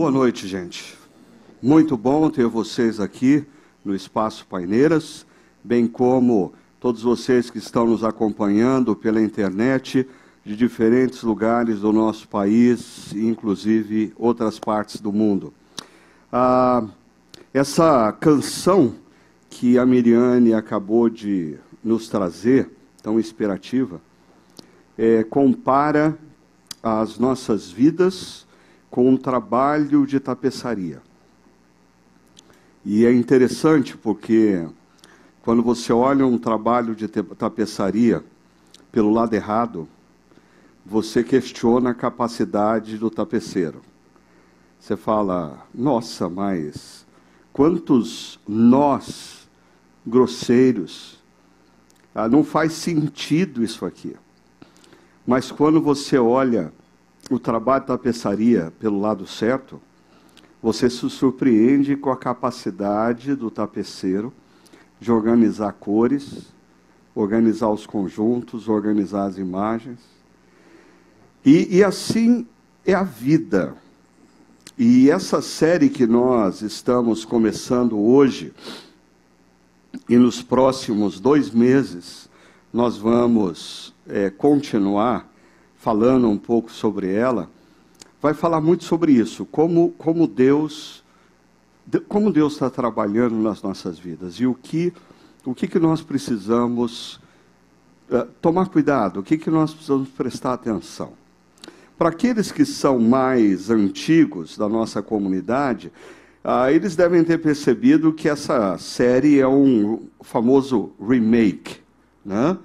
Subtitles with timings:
[0.00, 0.96] Boa noite, gente.
[1.60, 3.44] Muito bom ter vocês aqui
[3.84, 5.26] no Espaço Paineiras,
[5.62, 10.08] bem como todos vocês que estão nos acompanhando pela internet
[10.42, 15.52] de diferentes lugares do nosso país, inclusive outras partes do mundo.
[16.32, 16.82] Ah,
[17.52, 18.94] essa canção
[19.50, 22.70] que a Miriane acabou de nos trazer,
[23.02, 24.00] tão inspirativa,
[24.96, 26.18] é, compara
[26.82, 28.48] as nossas vidas
[28.90, 31.00] com um trabalho de tapeçaria.
[32.84, 34.66] E é interessante porque
[35.42, 38.24] quando você olha um trabalho de tapeçaria
[38.90, 39.88] pelo lado errado,
[40.84, 43.80] você questiona a capacidade do tapeceiro.
[44.78, 47.06] Você fala, nossa, mas
[47.52, 49.48] quantos nós
[50.06, 51.22] grosseiros,
[52.14, 54.16] ah, não faz sentido isso aqui.
[55.26, 56.72] Mas quando você olha
[57.30, 59.80] o trabalho da tapeçaria pelo lado certo,
[60.60, 64.32] você se surpreende com a capacidade do tapeceiro
[64.98, 66.52] de organizar cores,
[67.14, 70.00] organizar os conjuntos, organizar as imagens.
[71.44, 72.46] E, e assim
[72.84, 73.74] é a vida.
[74.76, 78.52] E essa série que nós estamos começando hoje,
[80.08, 82.28] e nos próximos dois meses,
[82.72, 85.29] nós vamos é, continuar
[85.80, 87.48] falando um pouco sobre ela,
[88.20, 91.02] vai falar muito sobre isso, como, como Deus
[92.06, 94.92] como Deus está trabalhando nas nossas vidas e o que
[95.44, 97.18] o que, que nós precisamos
[98.10, 101.14] uh, tomar cuidado, o que, que nós precisamos prestar atenção.
[101.96, 105.90] Para aqueles que são mais antigos da nossa comunidade,
[106.44, 111.78] uh, eles devem ter percebido que essa série é um famoso remake.
[112.22, 112.58] Né?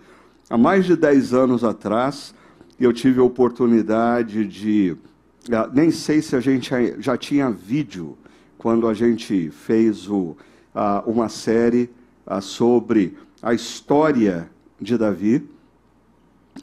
[0.50, 2.36] Há mais de 10 anos atrás,
[2.80, 4.98] eu tive a oportunidade de.
[5.48, 8.18] Uh, nem sei se a gente já tinha vídeo
[8.58, 10.36] quando a gente fez o,
[10.73, 11.90] uh, uma série
[12.26, 14.50] uh, sobre a história
[14.81, 15.47] de Davi,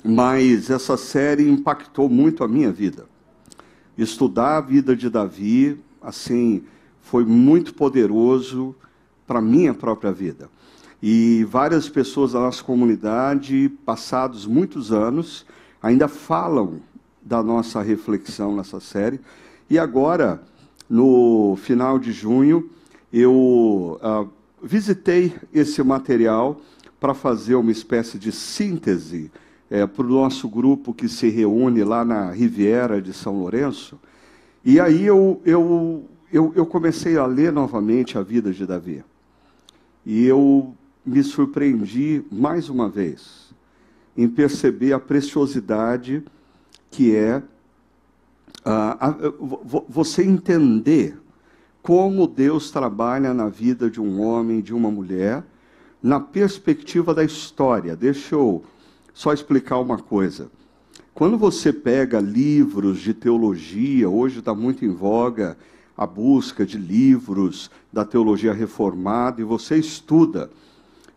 [0.05, 3.07] mas essa série impactou muito a minha vida.
[3.97, 6.65] Estudar a vida de Davi, assim,
[7.01, 8.75] foi muito poderoso
[9.27, 10.51] para a minha própria vida.
[11.03, 15.45] E várias pessoas da nossa comunidade, passados muitos anos,
[15.83, 16.81] ainda falam
[17.21, 19.21] da nossa reflexão nessa série.
[19.69, 20.43] E agora,
[20.89, 22.71] no final de junho,
[23.13, 24.29] eu uh,
[24.63, 26.61] visitei esse material
[27.01, 29.31] para fazer uma espécie de síntese
[29.69, 33.99] é, para o nosso grupo que se reúne lá na Riviera de São Lourenço.
[34.65, 39.03] E aí eu, eu, eu, eu comecei a ler novamente a vida de Davi.
[40.05, 43.42] E eu me surpreendi mais uma vez
[44.17, 46.23] em perceber a preciosidade
[46.91, 47.43] que é
[48.67, 51.19] uh, você entender
[51.83, 55.43] como Deus trabalha na vida de um homem, de uma mulher,
[56.03, 57.97] na perspectiva da história.
[57.97, 58.63] Deixa eu
[59.13, 60.51] só explicar uma coisa.
[61.15, 65.57] Quando você pega livros de teologia, hoje está muito em voga
[65.97, 70.51] a busca de livros da teologia reformada, e você estuda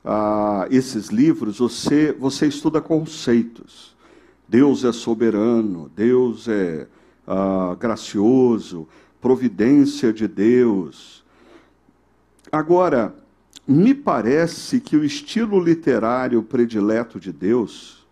[0.06, 3.96] ah, esses livros, você, você estuda conceitos.
[4.48, 6.88] Deus é soberano, Deus é
[7.28, 8.88] ah, gracioso,
[9.20, 11.26] providência de Deus.
[12.52, 13.16] Agora,
[13.68, 18.06] me parece que o estilo literário predileto de Deus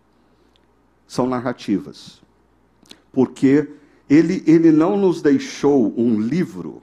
[1.06, 2.20] são narrativas.
[3.12, 3.68] Porque
[4.10, 6.82] ele, ele não nos deixou um livro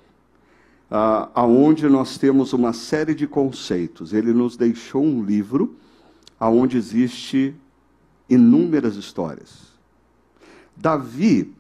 [0.92, 4.12] ah, aonde nós temos uma série de conceitos.
[4.12, 5.78] Ele nos deixou um livro
[6.38, 7.56] aonde existe
[8.30, 9.72] inúmeras histórias.
[10.76, 11.54] Davi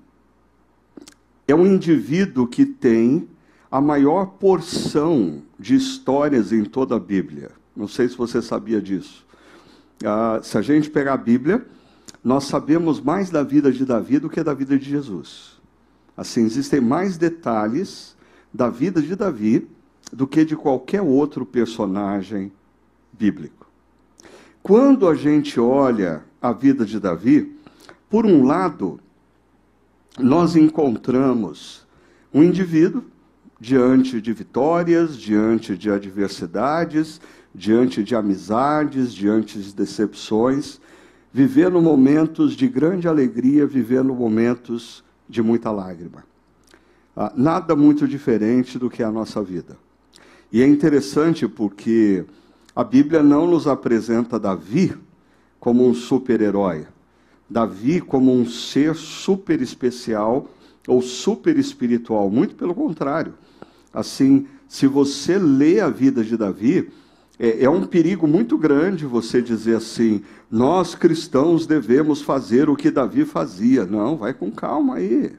[1.47, 3.29] é um indivíduo que tem
[3.71, 7.51] a maior porção de histórias em toda a Bíblia.
[7.73, 9.25] Não sei se você sabia disso.
[10.03, 11.65] Ah, se a gente pegar a Bíblia,
[12.21, 15.61] nós sabemos mais da vida de Davi do que da vida de Jesus.
[16.17, 18.15] Assim, existem mais detalhes
[18.53, 19.67] da vida de Davi
[20.11, 22.51] do que de qualquer outro personagem
[23.13, 23.67] bíblico.
[24.61, 27.55] Quando a gente olha a vida de Davi,
[28.09, 28.99] por um lado,
[30.19, 31.87] nós encontramos
[32.33, 33.03] um indivíduo
[33.59, 37.21] diante de vitórias, diante de adversidades,
[37.53, 40.79] diante de amizades, diante de decepções,
[41.31, 46.30] vivendo momentos de grande alegria, vivendo momentos de muita lágrima.
[47.15, 49.77] Ah, nada muito diferente do que a nossa vida.
[50.51, 52.25] E é interessante porque
[52.75, 54.93] a Bíblia não nos apresenta Davi
[55.59, 56.87] como um super-herói,
[57.49, 60.49] Davi como um ser super especial
[60.87, 63.33] ou super espiritual, muito pelo contrário.
[63.93, 66.89] Assim, se você lê a vida de Davi,
[67.37, 72.89] é, é um perigo muito grande você dizer assim: nós cristãos devemos fazer o que
[72.89, 73.85] Davi fazia.
[73.85, 75.33] Não, vai com calma aí.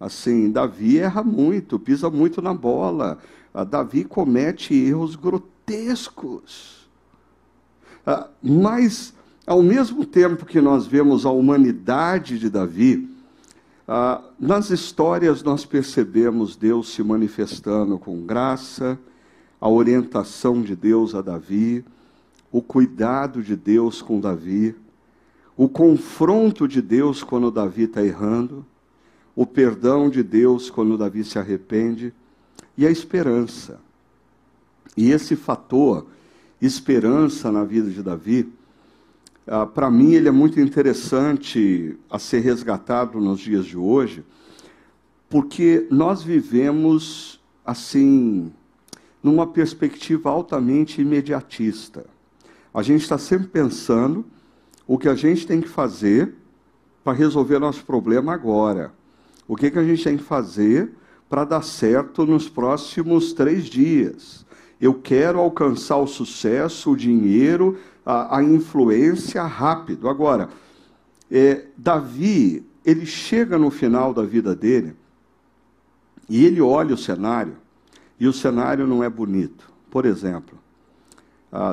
[0.00, 3.18] Assim, Davi erra muito, pisa muito na bola.
[3.52, 6.88] A Davi comete erros grotescos.
[8.06, 9.12] Ah, mas,
[9.46, 13.10] ao mesmo tempo que nós vemos a humanidade de Davi,
[13.86, 18.98] ah, nas histórias nós percebemos Deus se manifestando com graça,
[19.60, 21.84] a orientação de Deus a Davi,
[22.50, 24.74] o cuidado de Deus com Davi,
[25.56, 28.64] o confronto de Deus quando Davi está errando,
[29.34, 32.12] o perdão de Deus quando Davi se arrepende
[32.76, 33.80] e a esperança.
[34.96, 36.06] E esse fator,
[36.60, 38.52] esperança na vida de Davi,
[39.46, 44.24] ah, para mim ele é muito interessante a ser resgatado nos dias de hoje,
[45.28, 48.52] porque nós vivemos assim
[49.22, 52.04] numa perspectiva altamente imediatista.
[52.72, 54.24] A gente está sempre pensando
[54.86, 56.34] o que a gente tem que fazer
[57.04, 58.92] para resolver nosso problema agora.
[59.50, 60.92] O que, que a gente tem que fazer
[61.28, 64.46] para dar certo nos próximos três dias.
[64.80, 67.76] Eu quero alcançar o sucesso, o dinheiro,
[68.06, 70.08] a, a influência rápido.
[70.08, 70.50] Agora,
[71.28, 74.94] é, Davi, ele chega no final da vida dele
[76.28, 77.56] e ele olha o cenário
[78.20, 79.68] e o cenário não é bonito.
[79.90, 80.56] Por exemplo,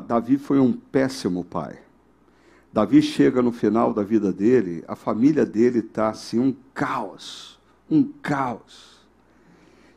[0.07, 1.77] Davi foi um péssimo pai.
[2.73, 7.56] Davi chega no final da vida dele, a família dele está assim, um caos.
[7.89, 8.97] Um caos.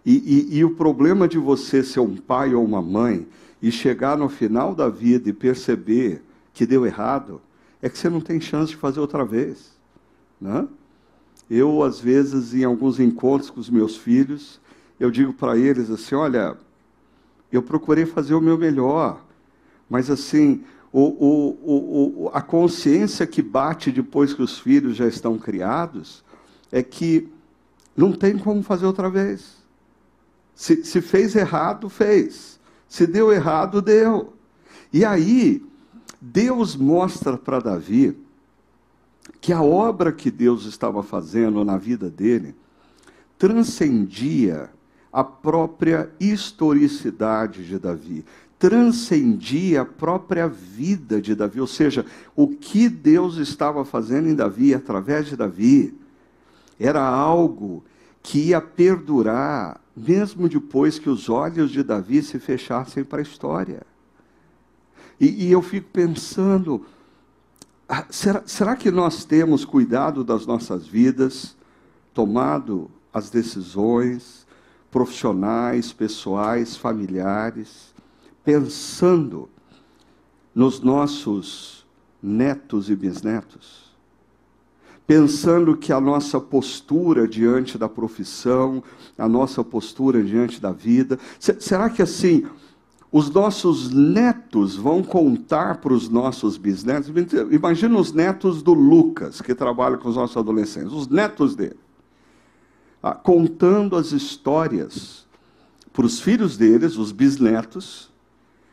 [0.05, 3.27] E, e, e, o problema de você ser um pai ou uma mãe
[3.61, 6.23] e chegar no final da vida e perceber
[6.55, 7.41] que deu errado,
[7.83, 9.79] é que você não tem chance de fazer outra vez.
[10.41, 10.67] Né?
[11.51, 14.61] Eu, às vezes, em alguns encontros com os meus filhos,
[14.99, 16.57] eu digo para eles assim: olha,
[17.53, 19.23] eu procurei fazer o meu melhor,
[19.89, 25.39] mas assim, o, o, o, a consciência que bate depois que os filhos já estão
[25.39, 26.25] criados
[26.73, 27.29] é que
[27.97, 29.59] não tem como fazer outra vez.
[30.55, 32.61] Se, se fez errado, fez.
[32.89, 34.35] Se deu errado, deu.
[34.93, 35.65] E aí,
[36.21, 38.17] Deus mostra para Davi
[39.41, 42.55] que a obra que Deus estava fazendo na vida dele
[43.39, 44.69] transcendia
[45.11, 48.23] a própria historicidade de Davi,
[48.59, 52.05] transcendia a própria vida de Davi, ou seja,
[52.37, 55.95] o que Deus estava fazendo em Davi, através de Davi,
[56.81, 57.85] era algo
[58.23, 63.82] que ia perdurar, mesmo depois que os olhos de Davi se fechassem para a história.
[65.21, 66.87] E, e eu fico pensando,
[67.87, 71.55] ah, será, será que nós temos cuidado das nossas vidas,
[72.15, 74.47] tomado as decisões,
[74.91, 77.94] profissionais, pessoais, familiares,
[78.44, 79.49] pensando
[80.55, 81.87] nos nossos
[82.23, 83.90] netos e bisnetos,
[85.11, 88.81] pensando que a nossa postura diante da profissão,
[89.19, 92.47] a nossa postura diante da vida, será que assim
[93.11, 97.11] os nossos netos vão contar para os nossos bisnetos?
[97.51, 101.81] Imagina os netos do Lucas, que trabalha com os nossos adolescentes, os netos dele
[103.03, 105.27] ah, contando as histórias
[105.93, 108.13] para os filhos deles, os bisnetos,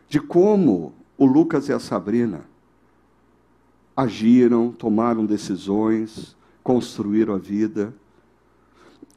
[0.08, 2.46] de como o Lucas e a Sabrina
[3.98, 6.37] agiram, tomaram decisões,
[6.68, 7.94] construíram a vida.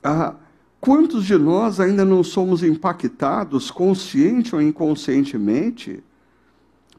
[0.04, 0.36] Ah,
[0.80, 6.00] quantos de nós ainda não somos impactados, consciente ou inconscientemente,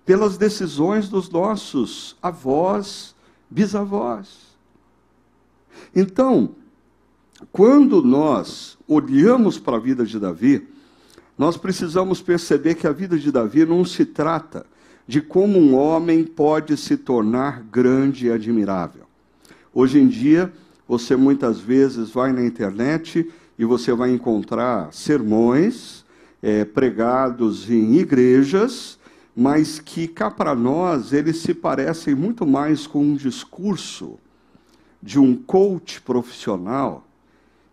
[0.06, 3.16] pelas decisões dos nossos avós,
[3.50, 4.58] bisavós?
[5.96, 6.54] Então,
[7.50, 10.68] quando nós olhamos para a vida de Davi,
[11.38, 14.66] nós precisamos perceber que a vida de Davi não se trata
[15.08, 19.01] de como um homem pode se tornar grande e admirável.
[19.74, 20.52] Hoje em dia,
[20.86, 26.04] você muitas vezes vai na internet e você vai encontrar sermões
[26.42, 29.00] é, pregados em igrejas,
[29.34, 34.20] mas que cá para nós eles se parecem muito mais com um discurso
[35.02, 37.08] de um coach profissional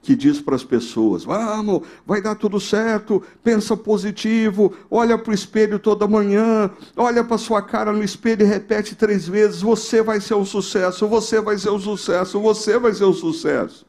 [0.03, 5.35] que diz para as pessoas: vamos, vai dar tudo certo, pensa positivo, olha para o
[5.35, 10.21] espelho toda manhã, olha para sua cara no espelho e repete três vezes: você vai
[10.21, 13.87] ser um sucesso, você vai ser um sucesso, você vai ser um sucesso.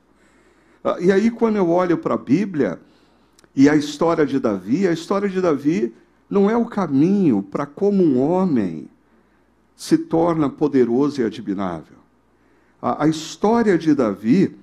[0.84, 2.80] Ah, e aí, quando eu olho para a Bíblia
[3.56, 5.94] e a história de Davi, a história de Davi
[6.30, 8.90] não é o caminho para como um homem
[9.76, 11.98] se torna poderoso e admirável.
[12.82, 14.56] A, a história de Davi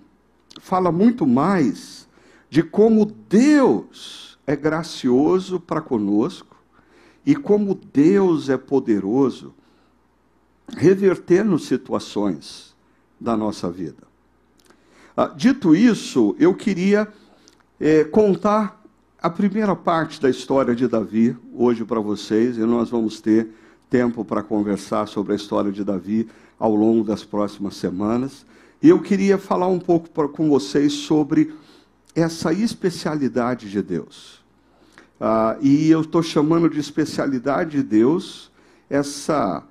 [0.60, 2.08] fala muito mais
[2.48, 6.56] de como Deus é gracioso para conosco
[7.25, 9.54] e como Deus é poderoso
[10.68, 12.75] revertendo situações
[13.20, 14.06] da nossa vida.
[15.16, 17.08] Ah, dito isso, eu queria
[17.80, 18.82] é, contar
[19.20, 23.48] a primeira parte da história de Davi hoje para vocês, e nós vamos ter
[23.88, 28.44] tempo para conversar sobre a história de Davi ao longo das próximas semanas.
[28.83, 31.54] E eu queria falar um pouco pra, com vocês sobre
[32.14, 34.45] essa especialidade de Deus.
[35.21, 38.50] Ah, e eu estou chamando de especialidade de Deus
[38.88, 39.62] essa,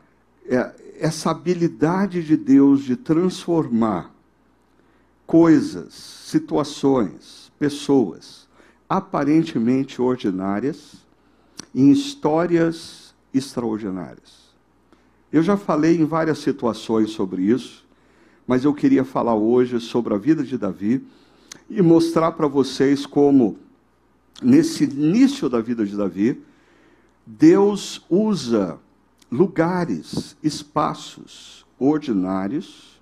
[0.48, 4.12] é, essa habilidade de Deus de transformar
[5.26, 8.46] coisas, situações, pessoas
[8.88, 10.94] aparentemente ordinárias
[11.74, 14.46] em histórias extraordinárias.
[15.32, 17.85] Eu já falei em várias situações sobre isso,
[18.48, 21.06] mas eu queria falar hoje sobre a vida de Davi
[21.70, 23.58] e mostrar para vocês como,
[24.42, 26.42] nesse início da vida de Davi,
[27.26, 28.78] Deus usa
[29.32, 33.02] lugares, espaços ordinários,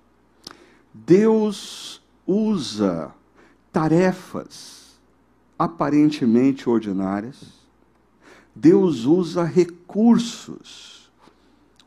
[0.92, 3.12] Deus usa
[3.70, 4.96] tarefas
[5.58, 7.52] aparentemente ordinárias,
[8.54, 11.10] Deus usa recursos,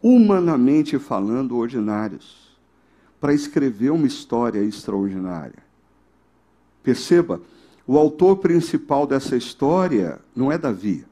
[0.01, 2.46] humanamente falando, ordinários,
[3.19, 5.65] para escrever uma história extraordinária.
[6.83, 7.41] Perceba,
[7.85, 11.05] o autor principal dessa história não é Davi,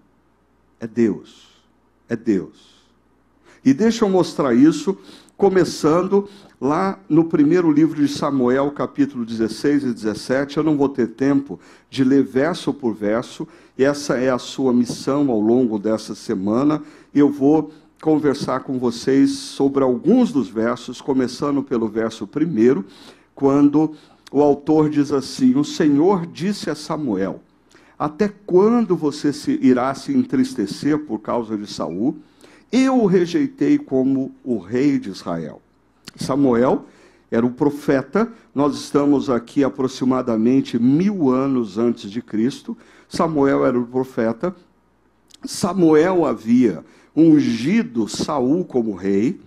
[0.80, 1.56] é Deus.
[2.08, 2.76] É Deus.
[3.64, 4.96] E deixa eu mostrar isso,
[5.36, 6.30] começando
[6.62, 10.58] lá no primeiro livro de Samuel, capítulo 16 e 17.
[10.58, 11.60] Eu não vou ter tempo
[11.90, 13.48] de ler verso por verso,
[13.78, 16.82] essa é a sua missão ao longo dessa semana.
[17.14, 17.72] Eu vou
[18.02, 22.86] conversar com vocês sobre alguns dos versos, começando pelo verso primeiro,
[23.34, 23.96] quando
[24.32, 27.42] o autor diz assim: O Senhor disse a Samuel:
[27.98, 32.18] Até quando você se irá se entristecer por causa de Saul?
[32.72, 35.62] Eu o rejeitei como o rei de Israel.
[36.16, 36.86] Samuel
[37.32, 42.78] era o profeta, nós estamos aqui aproximadamente mil anos antes de Cristo.
[43.08, 44.56] Samuel era o profeta.
[45.44, 46.84] Samuel havia
[47.16, 49.40] ungido Saul como rei.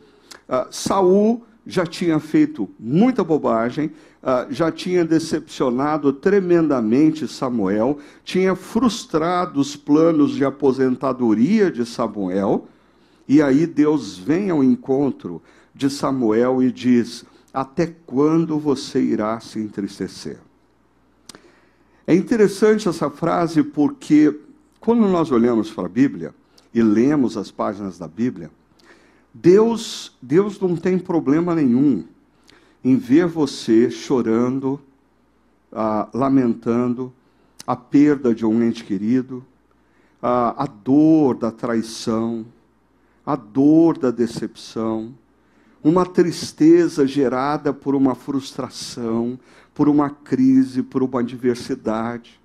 [0.48, 9.60] Uh, Saul já tinha feito muita bobagem, uh, já tinha decepcionado tremendamente Samuel, tinha frustrado
[9.60, 12.66] os planos de aposentadoria de Samuel.
[13.28, 15.42] E aí Deus vem ao encontro
[15.74, 20.38] de Samuel e diz: Até quando você irá se entristecer?
[22.06, 24.34] É interessante essa frase porque,
[24.80, 26.34] quando nós olhamos para a Bíblia
[26.72, 28.50] e lemos as páginas da Bíblia,
[29.32, 32.04] Deus, Deus não tem problema nenhum
[32.82, 34.80] em ver você chorando,
[35.72, 37.12] ah, lamentando
[37.66, 39.44] a perda de um ente querido,
[40.22, 42.46] ah, a dor da traição,
[43.24, 45.14] a dor da decepção,
[45.82, 49.38] uma tristeza gerada por uma frustração,
[49.74, 52.37] por uma crise, por uma adversidade.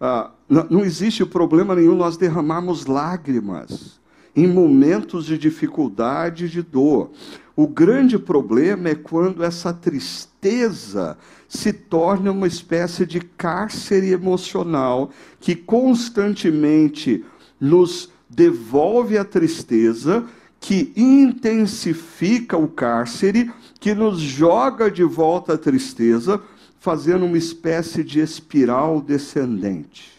[0.00, 3.98] Ah, não existe problema nenhum nós derramarmos lágrimas
[4.34, 7.10] em momentos de dificuldade e de dor.
[7.56, 15.56] O grande problema é quando essa tristeza se torna uma espécie de cárcere emocional que
[15.56, 17.24] constantemente
[17.60, 20.24] nos devolve a tristeza,
[20.60, 23.50] que intensifica o cárcere,
[23.80, 26.40] que nos joga de volta a tristeza,
[26.78, 30.12] fazendo uma espécie de espiral descendente.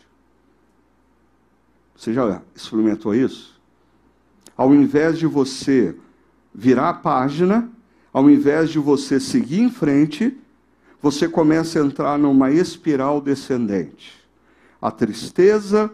[1.95, 3.59] Você já experimentou isso?
[4.55, 5.95] Ao invés de você
[6.53, 7.69] virar a página,
[8.11, 10.37] ao invés de você seguir em frente,
[11.01, 14.19] você começa a entrar numa espiral descendente.
[14.81, 15.91] A tristeza,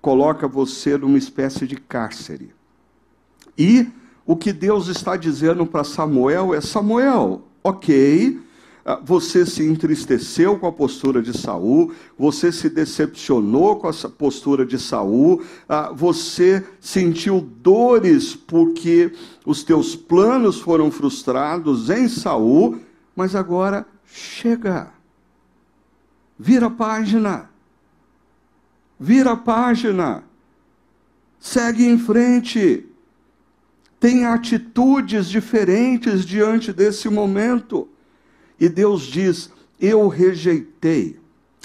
[0.00, 2.52] coloca você numa espécie de cárcere.
[3.56, 3.88] E
[4.24, 8.40] o que Deus está dizendo para Samuel é: Samuel, ok,
[8.96, 14.78] você se entristeceu com a postura de Saul, você se decepcionou com essa postura de
[14.78, 19.12] Saul, ah, você sentiu dores porque
[19.44, 22.80] os teus planos foram frustrados em Saul,
[23.14, 24.90] mas agora chega.
[26.38, 27.50] Vira a página.
[28.98, 30.24] Vira a página.
[31.38, 32.86] Segue em frente.
[34.00, 37.88] Tenha atitudes diferentes diante desse momento.
[38.58, 39.50] E Deus diz:
[39.80, 41.18] Eu rejeitei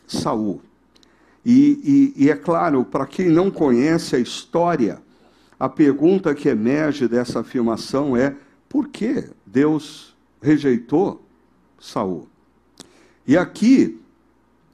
[0.08, 0.62] Saul.
[1.46, 5.02] E, e, e é claro, para quem não conhece a história,
[5.60, 8.36] a pergunta que emerge dessa afirmação é:
[8.70, 11.22] por que Deus rejeitou
[11.80, 12.28] Saul?
[13.26, 14.00] E aqui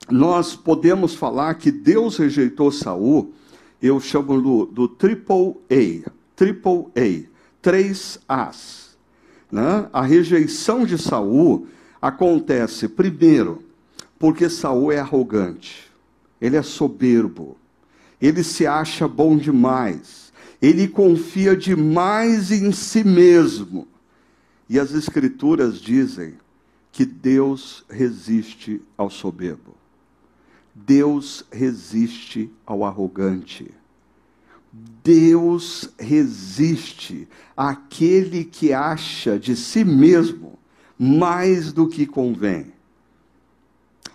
[0.10, 3.32] nós podemos falar que Deus rejeitou Saul,
[3.82, 7.28] eu chamo do, do triple A, triple A,
[7.62, 8.98] três As.
[9.52, 9.88] Né?
[9.94, 11.68] A rejeição de Saul
[12.02, 13.64] acontece primeiro
[14.20, 15.90] porque Saul é arrogante,
[16.42, 17.58] ele é soberbo,
[18.22, 23.88] ele se acha bom demais, ele confia demais em si mesmo.
[24.68, 26.34] E as escrituras dizem
[26.92, 29.74] que Deus resiste ao soberbo.
[30.76, 33.72] Deus resiste ao arrogante.
[35.04, 40.59] Deus resiste àquele que acha de si mesmo
[41.00, 42.74] mais do que convém.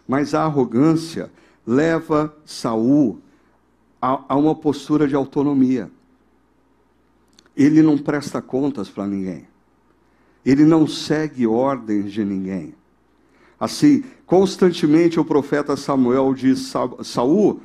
[0.06, 1.30] Mas a arrogância
[1.66, 3.18] leva Saul
[4.02, 5.90] a, a uma postura de autonomia.
[7.56, 9.48] Ele não presta contas para ninguém.
[10.44, 12.74] Ele não segue ordens de ninguém.
[13.58, 16.70] Assim, constantemente o profeta Samuel diz:
[17.02, 17.62] Saul,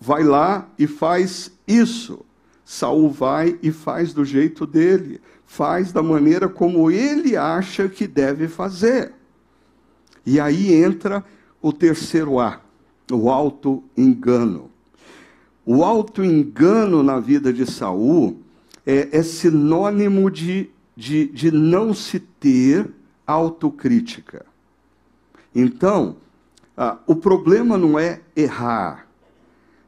[0.00, 2.24] vai lá e faz isso.
[2.64, 8.46] Saul vai e faz do jeito dele, faz da maneira como ele acha que deve
[8.46, 9.14] fazer.
[10.24, 11.24] E aí entra
[11.60, 12.60] o terceiro A,
[13.10, 14.70] o alto engano.
[15.64, 18.42] O alto engano na vida de Saul
[18.86, 22.90] é, é sinônimo de, de, de não se ter
[23.26, 24.44] autocrítica.
[25.54, 26.16] Então,
[26.76, 29.06] ah, o problema não é errar.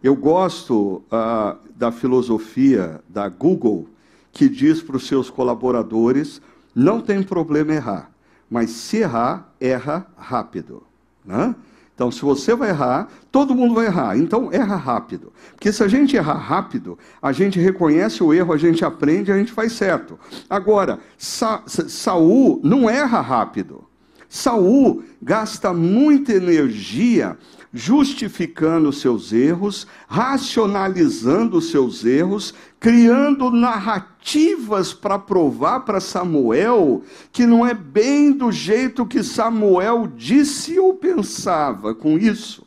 [0.03, 3.87] Eu gosto ah, da filosofia da Google,
[4.33, 6.41] que diz para os seus colaboradores:
[6.75, 8.11] não tem problema errar,
[8.49, 10.83] mas se errar, erra rápido.
[11.25, 11.55] Né?
[12.01, 14.17] Então, se você vai errar, todo mundo vai errar.
[14.17, 15.35] Então, erra rápido.
[15.51, 19.37] Porque se a gente errar rápido, a gente reconhece o erro, a gente aprende, a
[19.37, 20.19] gente faz certo.
[20.49, 23.85] Agora, Sa Saul não erra rápido.
[24.31, 27.37] Saul gasta muita energia
[27.73, 37.73] justificando seus erros, racionalizando seus erros, criando narrativas para provar para Samuel que não é
[37.73, 42.67] bem do jeito que Samuel disse ou pensava com isso.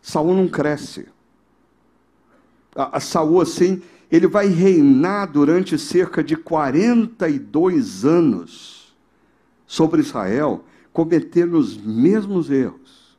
[0.00, 1.06] Saul não cresce.
[2.74, 8.94] A, a Saul, assim, ele vai reinar durante cerca de 42 anos
[9.66, 13.09] sobre Israel, cometendo os mesmos erros.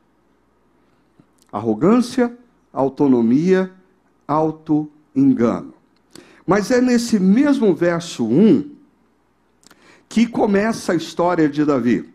[1.52, 2.36] Arrogância,
[2.72, 3.70] autonomia,
[4.26, 5.74] auto-engano.
[6.46, 8.70] Mas é nesse mesmo verso 1
[10.08, 12.10] que começa a história de Davi.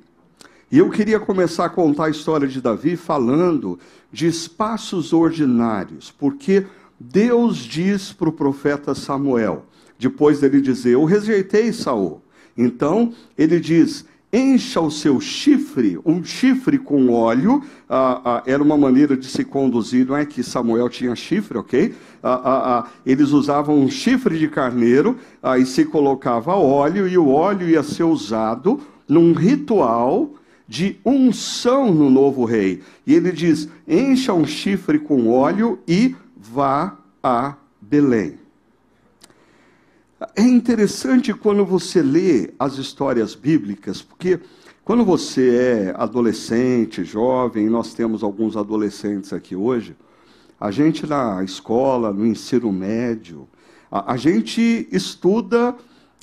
[0.71, 3.79] E eu queria começar a contar a história de Davi falando
[4.11, 6.65] de espaços ordinários, porque
[6.99, 9.65] Deus diz para o profeta Samuel,
[9.97, 12.21] depois dele dizer: Eu rejeitei Saul.
[12.57, 14.05] Então, ele diz:
[14.37, 19.43] encha o seu chifre, um chifre com óleo, ah, ah, era uma maneira de se
[19.43, 21.95] conduzir, não é que Samuel tinha chifre, ok?
[22.21, 27.81] Ah, eles usavam um chifre de carneiro, aí se colocava óleo, e o óleo ia
[27.81, 30.29] ser usado num ritual
[30.67, 32.81] de unção no novo rei.
[33.05, 38.46] E ele diz: encha um chifre com óleo e vá a Belém.
[40.35, 44.39] É interessante quando você lê as histórias bíblicas, porque
[44.83, 49.95] quando você é adolescente, jovem, nós temos alguns adolescentes aqui hoje,
[50.59, 53.47] a gente na escola, no ensino médio,
[53.91, 55.75] a, a gente estuda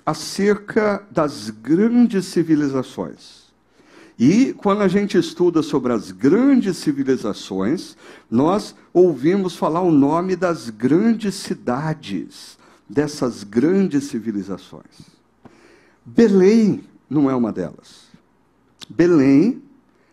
[0.04, 3.44] acerca das grandes civilizações.
[4.18, 7.96] E quando a gente estuda sobre as grandes civilizações,
[8.28, 15.10] nós ouvimos falar o nome das grandes cidades dessas grandes civilizações.
[16.04, 18.08] Belém não é uma delas.
[18.88, 19.62] Belém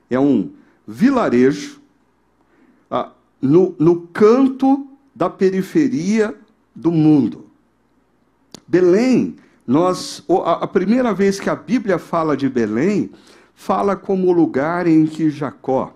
[0.10, 0.52] é um
[0.88, 1.82] vilarejo
[2.90, 6.36] ah, no, no canto da periferia
[6.76, 7.46] do mundo.
[8.68, 9.36] Belém,
[9.68, 13.12] nós, a, primeira vez que a Bíblia fala de Belém,
[13.54, 15.96] fala como o lugar em que Jacó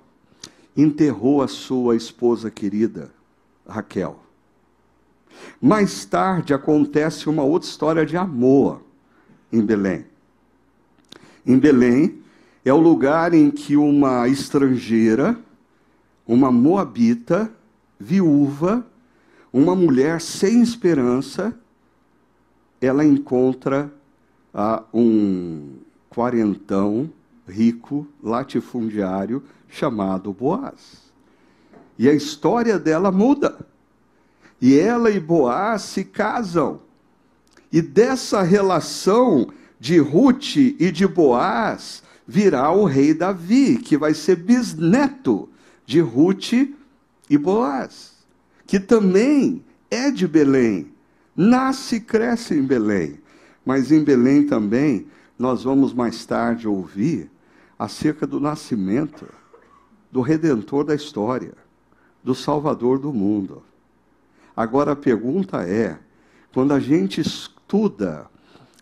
[0.75, 3.11] enterrou a sua esposa querida,
[3.67, 4.24] Raquel.
[5.61, 8.81] Mais tarde acontece uma outra história de amor
[9.51, 10.05] em Belém.
[11.45, 12.19] Em Belém
[12.63, 15.37] é o lugar em que uma estrangeira,
[16.27, 17.51] uma moabita,
[17.99, 18.85] viúva,
[19.53, 21.57] uma mulher sem esperança,
[22.81, 23.91] ela encontra
[24.53, 25.77] ah, um
[26.09, 27.09] quarentão
[27.47, 31.03] rico, latifundiário, chamado Boaz.
[31.97, 33.57] E a história dela muda.
[34.61, 36.81] E ela e Boaz se casam.
[37.71, 39.47] E dessa relação
[39.79, 45.49] de Ruth e de Boaz virá o rei Davi, que vai ser bisneto
[45.85, 46.53] de Ruth
[47.29, 48.13] e Boaz,
[48.65, 50.91] que também é de Belém,
[51.35, 53.19] nasce e cresce em Belém.
[53.65, 57.29] Mas em Belém também nós vamos mais tarde ouvir
[57.77, 59.27] acerca do nascimento
[60.11, 61.53] do redentor da história,
[62.23, 63.61] do salvador do mundo.
[64.55, 65.97] Agora a pergunta é:
[66.53, 68.27] quando a gente estuda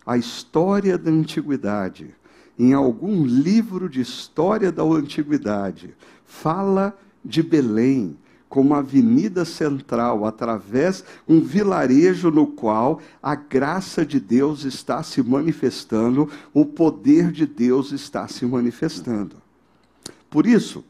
[0.05, 2.13] a história da antiguidade,
[2.57, 11.41] em algum livro de história da antiguidade, fala de Belém como avenida central, através um
[11.41, 18.27] vilarejo no qual a graça de Deus está se manifestando, o poder de Deus está
[18.27, 19.37] se manifestando.
[20.29, 20.85] Por isso,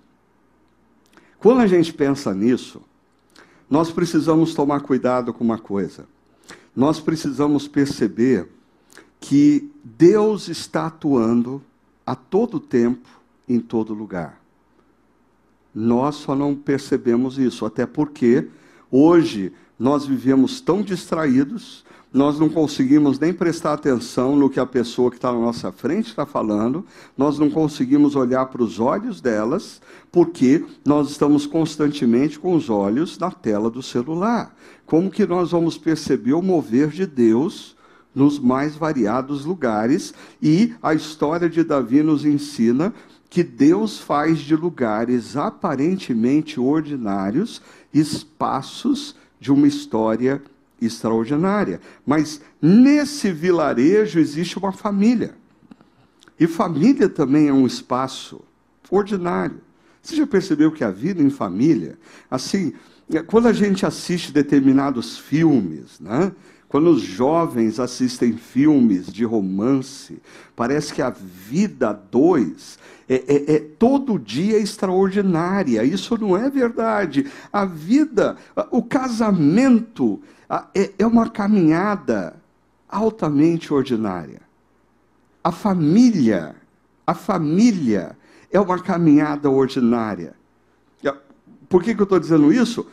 [1.39, 2.81] quando a gente pensa nisso,
[3.69, 6.05] nós precisamos tomar cuidado com uma coisa.
[6.75, 8.47] Nós precisamos perceber
[9.19, 11.61] que Deus está atuando
[12.05, 13.07] a todo tempo,
[13.47, 14.41] em todo lugar.
[15.73, 18.47] Nós só não percebemos isso, até porque
[18.91, 25.09] hoje nós vivemos tão distraídos, nós não conseguimos nem prestar atenção no que a pessoa
[25.09, 26.85] que está na nossa frente está falando,
[27.17, 33.17] nós não conseguimos olhar para os olhos delas, porque nós estamos constantemente com os olhos
[33.17, 34.55] na tela do celular.
[34.85, 37.75] Como que nós vamos perceber o mover de Deus
[38.13, 40.13] nos mais variados lugares?
[40.39, 42.93] E a história de Davi nos ensina
[43.27, 47.59] que Deus faz de lugares aparentemente ordinários
[47.91, 50.39] espaços de uma história
[50.85, 51.79] extraordinária.
[52.05, 55.35] Mas nesse vilarejo existe uma família.
[56.39, 58.41] E família também é um espaço
[58.89, 59.61] ordinário.
[60.01, 61.97] Você já percebeu que a vida em família,
[62.29, 62.73] assim,
[63.27, 66.31] quando a gente assiste determinados filmes, né?
[66.67, 70.19] Quando os jovens assistem filmes de romance,
[70.55, 75.83] parece que a vida dois é, é, é, todo dia extraordinária.
[75.83, 77.27] Isso não é verdade.
[77.51, 78.37] A vida,
[78.71, 80.19] o casamento
[80.75, 82.35] é, é uma caminhada
[82.89, 84.41] altamente ordinária.
[85.43, 86.55] A família,
[87.05, 88.17] a família
[88.51, 90.35] é uma caminhada ordinária.
[91.73, 92.85] Por que, que eu estou dizendo isso?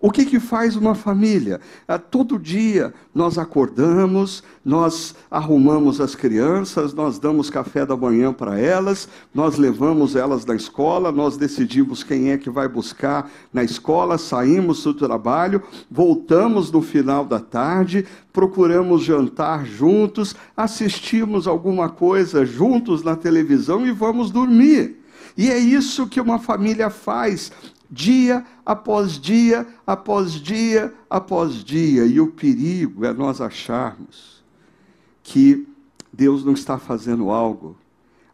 [0.00, 1.60] O que, que faz uma família?
[1.86, 8.60] Ah, todo dia nós acordamos, nós arrumamos as crianças, nós damos café da manhã para
[8.60, 14.18] elas, nós levamos elas na escola, nós decidimos quem é que vai buscar na escola,
[14.18, 23.02] saímos do trabalho, voltamos no final da tarde, procuramos jantar juntos, assistimos alguma coisa juntos
[23.02, 25.02] na televisão e vamos dormir.
[25.36, 27.52] E é isso que uma família faz
[27.90, 32.04] dia após dia, após dia, após dia.
[32.04, 34.42] E o perigo é nós acharmos
[35.22, 35.66] que
[36.12, 37.76] Deus não está fazendo algo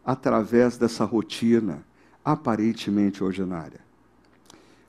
[0.03, 1.83] através dessa rotina
[2.23, 3.79] aparentemente ordinária.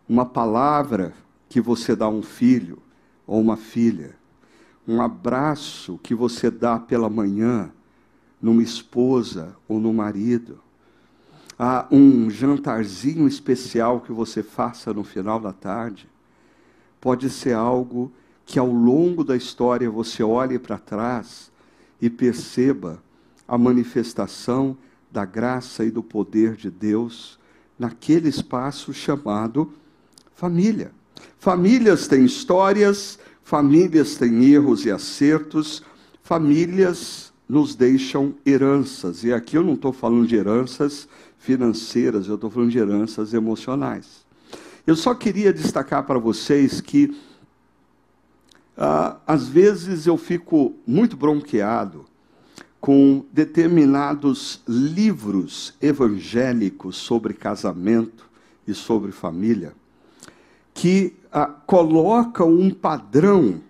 [0.08, 1.12] Uma palavra
[1.48, 2.78] que você dá a um filho
[3.26, 4.16] ou uma filha,
[4.86, 7.72] um abraço que você dá pela manhã
[8.40, 10.60] numa esposa ou no marido,
[11.58, 16.08] a um jantarzinho especial que você faça no final da tarde,
[17.00, 18.12] pode ser algo
[18.44, 21.50] que ao longo da história você olhe para trás
[22.00, 23.02] e perceba
[23.48, 24.76] a manifestação
[25.10, 27.38] da graça e do poder de Deus
[27.78, 29.72] naquele espaço chamado
[30.34, 30.92] família.
[31.38, 35.82] Famílias têm histórias, famílias têm erros e acertos,
[36.22, 39.24] famílias nos deixam heranças.
[39.24, 44.24] E aqui eu não estou falando de heranças financeiras, eu estou falando de heranças emocionais.
[44.86, 47.16] Eu só queria destacar para vocês que,
[48.76, 52.04] ah, às vezes, eu fico muito bronqueado
[52.80, 58.28] com determinados livros evangélicos sobre casamento
[58.66, 59.72] e sobre família,
[60.72, 63.60] que ah, colocam um padrão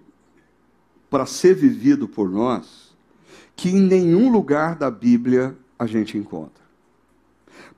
[1.09, 2.87] para ser vivido por nós
[3.57, 6.66] que em nenhum lugar da Bíblia a gente encontra.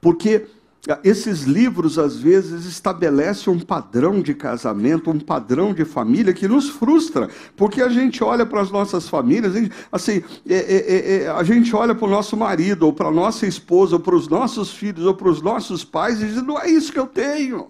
[0.00, 0.46] Porque
[0.88, 6.46] ah, esses livros, às vezes, estabelecem um padrão de casamento, um padrão de família que
[6.46, 9.52] nos frustra, porque a gente olha para as nossas famílias,
[9.90, 13.46] assim, é, é, é, a gente olha para o nosso marido, ou para a nossa
[13.46, 16.70] esposa, ou para os nossos filhos, ou para os nossos pais, e diz: não é
[16.70, 17.66] isso que eu tenho.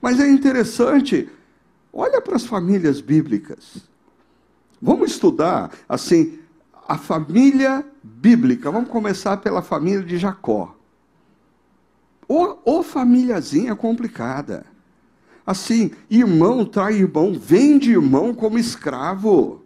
[0.00, 1.28] Mas é interessante,
[1.92, 3.88] olha para as famílias bíblicas.
[4.80, 6.38] Vamos estudar, assim,
[6.86, 8.70] a família bíblica.
[8.70, 10.75] Vamos começar pela família de Jacó.
[12.28, 14.66] Ô famíliazinha complicada.
[15.46, 19.62] Assim, irmão trai irmão, vende irmão como escravo.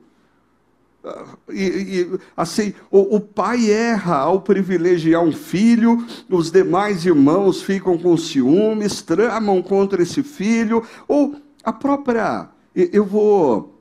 [1.48, 7.96] e, e, assim, o, o, pai erra ao privilegiar um filho, os demais irmãos ficam
[7.96, 12.50] com ciúmes, tramam contra esse filho, ou a própria.
[12.74, 13.74] Eu vou,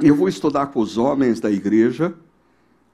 [0.00, 2.14] eu vou estudar com os homens da igreja,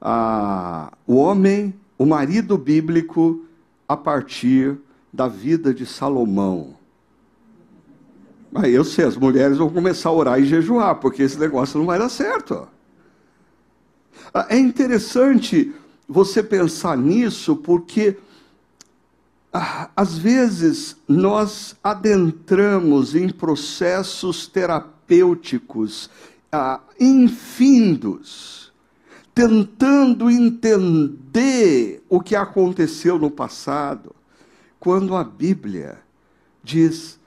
[0.01, 3.45] a, o homem, o marido bíblico,
[3.87, 4.77] a partir
[5.17, 6.75] da vida de Salomão.
[8.53, 11.87] Aí eu sei, as mulheres vão começar a orar e jejuar, porque esse negócio não
[11.87, 12.67] vai dar certo.
[14.31, 15.73] Ah, é interessante
[16.07, 18.15] você pensar nisso, porque
[19.51, 26.11] ah, às vezes nós adentramos em processos terapêuticos
[26.51, 28.71] ah, infindos,
[29.33, 34.15] tentando entender o que aconteceu no passado,
[34.79, 35.99] quando a Bíblia
[36.63, 37.19] diz: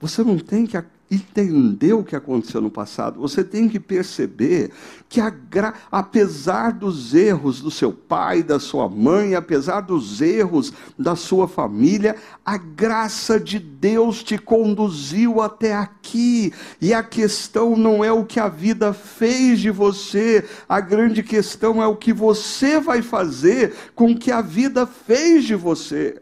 [0.00, 0.76] você não tem que
[1.14, 4.70] entender o que aconteceu no passado, você tem que perceber
[5.10, 5.74] que, gra...
[5.90, 12.16] apesar dos erros do seu pai, da sua mãe, apesar dos erros da sua família,
[12.42, 16.50] a graça de Deus te conduziu até aqui.
[16.80, 21.82] E a questão não é o que a vida fez de você, a grande questão
[21.82, 26.21] é o que você vai fazer com o que a vida fez de você.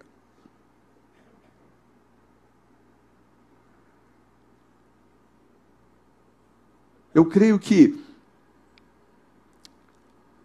[7.20, 8.00] Eu creio que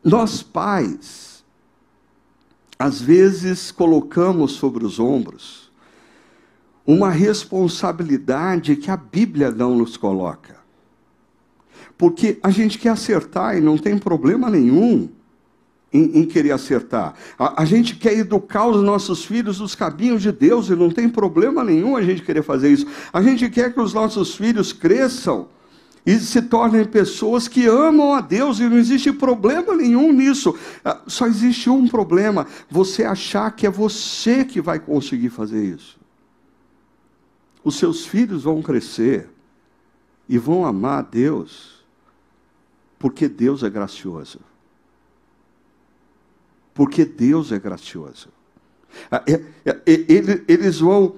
[0.04, 1.42] nós pais,
[2.78, 5.72] às vezes colocamos sobre os ombros
[6.86, 10.58] uma responsabilidade que a Bíblia não nos coloca.
[11.98, 15.08] Porque a gente quer acertar e não tem problema nenhum
[15.94, 17.16] em, em querer acertar.
[17.40, 21.08] A, a, gente quer educar os nossos filhos nos caminhos de Deus e não tem
[21.08, 22.86] problema nenhum a gente querer fazer isso.
[23.14, 25.55] A gente quer que os nossos filhos cresçam
[26.06, 30.56] e se tornem pessoas que amam a Deus e não existe problema nenhum nisso.
[30.84, 36.00] Ah, só existe um problema: você achar que é você que vai conseguir fazer isso.
[37.64, 39.28] Os seus filhos vão crescer
[40.30, 41.84] e vão amar a Deus,
[43.00, 44.40] porque Deus é gracioso.
[46.76, 48.30] Porque Deus é gracioso.
[49.10, 49.82] Ah, é, é,
[50.48, 51.16] eles vão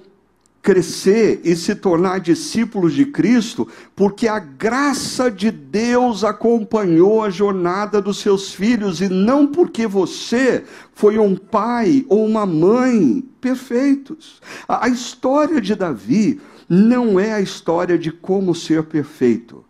[0.68, 8.02] crescer e se tornar discípulos de Cristo, porque a graça de Deus acompanhou a jornada
[8.02, 14.42] dos seus filhos e não porque você foi um pai ou uma mãe perfeitos.
[14.68, 19.64] A, história de Davi não é a história de como ser perfeito.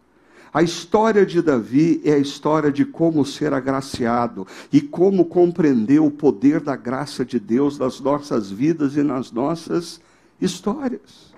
[0.52, 6.10] A história de Davi é a história de como ser agraciado e como compreender o
[6.10, 10.00] poder da graça de Deus nas nossas vidas e nas nossas
[10.40, 11.32] histórias.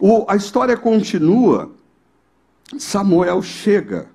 [0.00, 1.70] O, a história continua.
[2.78, 4.06] Samuel chega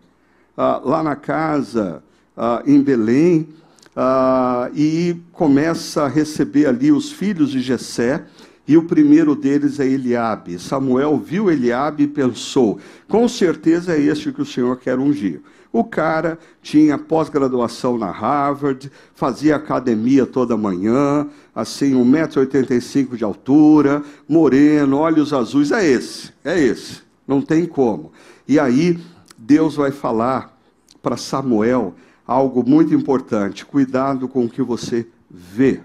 [0.58, 2.04] ah, lá na casa
[2.36, 3.50] ah, em Belém
[3.96, 8.26] ah, e começa a receber ali os filhos de Jessé.
[8.68, 10.60] E o primeiro deles é Eliabe.
[10.60, 15.42] Samuel viu Eliabe e pensou: com certeza é este que o Senhor quer ungir.
[15.72, 24.98] O cara tinha pós-graduação na Harvard, fazia academia toda manhã, assim, 1,85m de altura, moreno,
[24.98, 25.72] olhos azuis.
[25.72, 27.02] É esse, é esse.
[27.28, 28.12] Não tem como.
[28.48, 29.00] E aí,
[29.38, 30.58] Deus vai falar
[31.04, 31.94] para Samuel
[32.26, 35.82] algo muito importante: cuidado com o que você vê,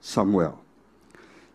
[0.00, 0.60] Samuel.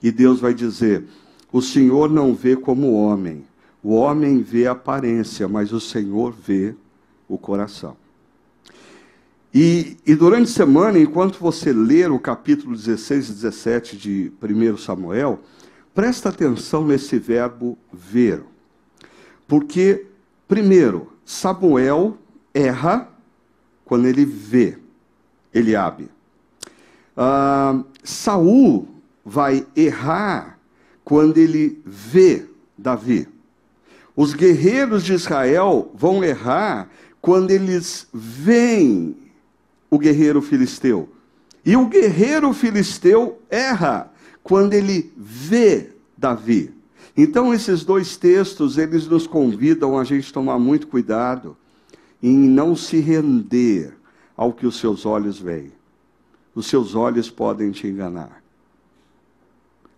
[0.04, 1.06] E Deus vai dizer:
[1.54, 3.46] o Senhor não vê como o homem.
[3.82, 6.76] O homem vê a aparência, mas o Senhor vê
[7.28, 7.96] o coração.
[9.54, 14.78] E, e, durante a semana, enquanto você ler o capítulo 16 e 17 de 1
[14.78, 15.40] Samuel,
[15.94, 18.44] presta atenção nesse verbo ver.
[19.48, 20.08] Porque,
[20.46, 22.18] primeiro, Samuel
[22.54, 23.10] erra
[23.86, 24.78] quando ele vê
[25.54, 26.10] Eliabe.
[27.16, 28.90] Ah, Saul
[29.24, 30.60] vai errar
[31.04, 32.46] quando ele vê
[32.78, 33.28] Davi.
[34.16, 36.90] Os guerreiros de Israel vão errar
[37.26, 39.18] quando eles veem
[39.90, 41.10] o guerreiro filisteu.
[41.66, 44.12] E o guerreiro filisteu erra
[44.44, 46.72] quando ele vê Davi.
[47.18, 51.58] Então esses dois textos, eles nos convidam a gente tomar muito cuidado
[52.22, 53.98] em não se render
[54.38, 55.72] ao que os seus olhos veem.
[56.54, 58.40] Os seus olhos podem te enganar.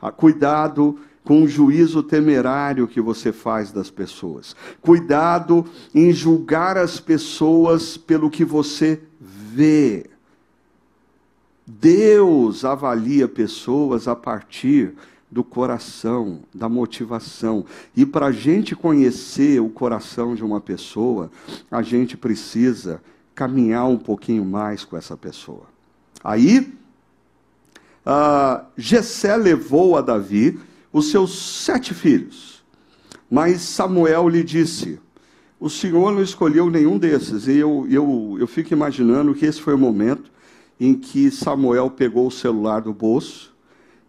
[0.02, 4.56] Ah, cuidado com o juízo temerário que você faz das pessoas.
[4.80, 10.06] Cuidado em julgar as pessoas pelo que você vê.
[11.66, 14.94] Deus avalia pessoas a partir
[15.30, 17.66] do coração, da motivação.
[17.94, 21.30] E para a gente conhecer o coração de uma pessoa,
[21.70, 23.02] a gente precisa
[23.36, 25.64] caminhar um pouquinho mais com essa pessoa.
[26.24, 26.74] Aí,
[28.06, 30.58] uh, Jessé levou a Davi
[30.98, 32.64] os seus sete filhos,
[33.30, 35.00] mas Samuel lhe disse:
[35.60, 37.48] O Senhor não escolheu nenhum desses.
[37.48, 40.32] E eu, eu, eu fico imaginando que esse foi o momento
[40.80, 43.54] em que Samuel pegou o celular do bolso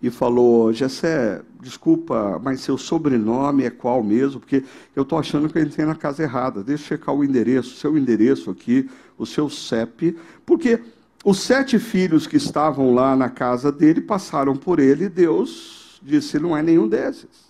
[0.02, 4.40] e falou: Jessé, desculpa, mas seu sobrenome é qual mesmo?
[4.40, 6.62] Porque eu estou achando que eu entrei na casa errada.
[6.62, 10.16] Deixa eu checar o endereço, seu endereço aqui, o seu CEP.
[10.46, 10.80] Porque
[11.24, 16.38] os sete filhos que estavam lá na casa dele passaram por ele e Deus disse:
[16.38, 17.48] não é nenhum desses.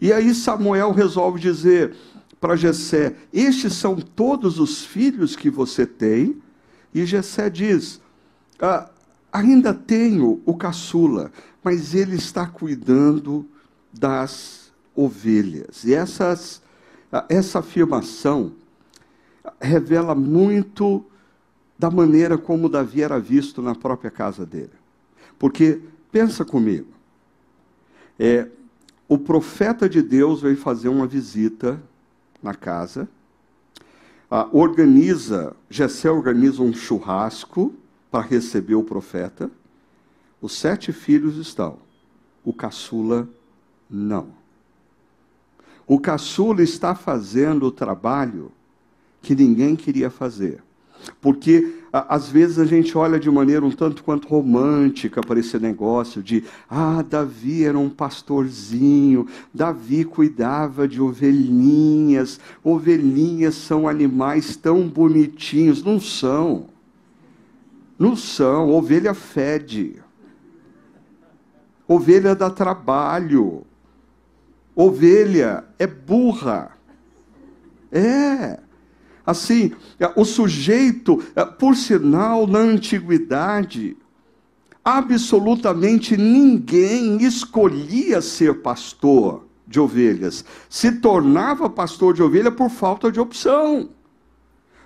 [0.00, 1.94] E aí Samuel resolve dizer
[2.40, 6.40] para Jessé: Estes são todos os filhos que você tem?
[6.94, 8.00] E Jessé diz:
[8.60, 8.90] ah,
[9.32, 13.46] ainda tenho o caçula, mas ele está cuidando
[13.92, 15.84] das ovelhas.
[15.84, 16.62] E essas,
[17.28, 18.52] essa afirmação
[19.60, 21.04] revela muito
[21.78, 24.72] da maneira como Davi era visto na própria casa dele.
[25.38, 26.97] Porque, pensa comigo,
[28.18, 28.48] é,
[29.08, 31.80] o profeta de Deus veio fazer uma visita
[32.42, 33.08] na casa,
[34.30, 37.74] ah, organiza, Jessé organiza um churrasco
[38.10, 39.50] para receber o profeta,
[40.40, 41.78] os sete filhos estão,
[42.44, 43.28] o caçula
[43.88, 44.28] não.
[45.86, 48.52] O caçula está fazendo o trabalho
[49.22, 50.62] que ninguém queria fazer.
[51.20, 56.22] Porque às vezes a gente olha de maneira um tanto quanto romântica para esse negócio
[56.22, 65.82] de ah, Davi era um pastorzinho, Davi cuidava de ovelhinhas, ovelhinhas são animais tão bonitinhos.
[65.82, 66.66] Não são.
[67.98, 69.96] Não são, ovelha fede.
[71.86, 73.64] Ovelha dá trabalho.
[74.76, 76.70] Ovelha é burra.
[77.90, 78.60] É.
[79.28, 79.72] Assim,
[80.16, 83.94] o sujeito, é, por sinal, na antiguidade,
[84.82, 90.46] absolutamente ninguém escolhia ser pastor de ovelhas.
[90.70, 93.90] Se tornava pastor de ovelha por falta de opção.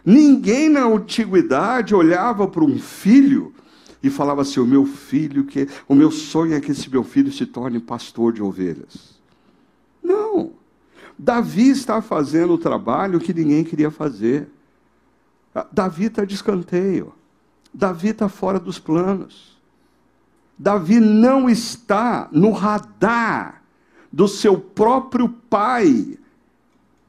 [0.05, 3.55] Ninguém na antiguidade olhava para um filho
[4.03, 7.31] e falava assim: o meu filho, que o meu sonho é que esse meu filho
[7.31, 9.22] se torne pastor de ovelhas.
[11.19, 14.49] Davi está fazendo o trabalho que ninguém queria fazer.
[15.71, 17.13] Davi está de escanteio.
[17.73, 19.59] Davi está fora dos planos.
[20.59, 23.63] Davi não está no radar
[24.13, 26.19] do seu próprio pai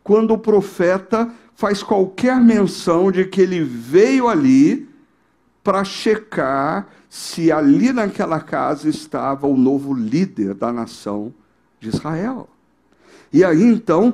[0.03, 4.89] quando o profeta faz qualquer menção de que ele veio ali
[5.63, 11.33] para checar se ali naquela casa estava o novo líder da nação
[11.79, 12.49] de Israel.
[13.33, 14.13] E aí então,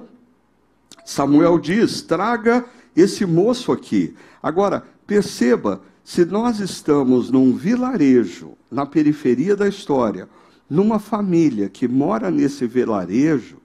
[1.03, 4.15] Samuel diz: traga esse moço aqui.
[4.41, 10.29] Agora, perceba, se nós estamos num vilarejo, na periferia da história,
[10.69, 13.58] numa família que mora nesse vilarejo,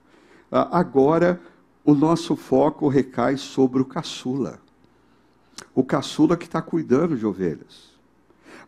[0.51, 1.39] agora
[1.83, 4.59] o nosso foco recai sobre o caçula.
[5.73, 7.94] O caçula que está cuidando de ovelhas.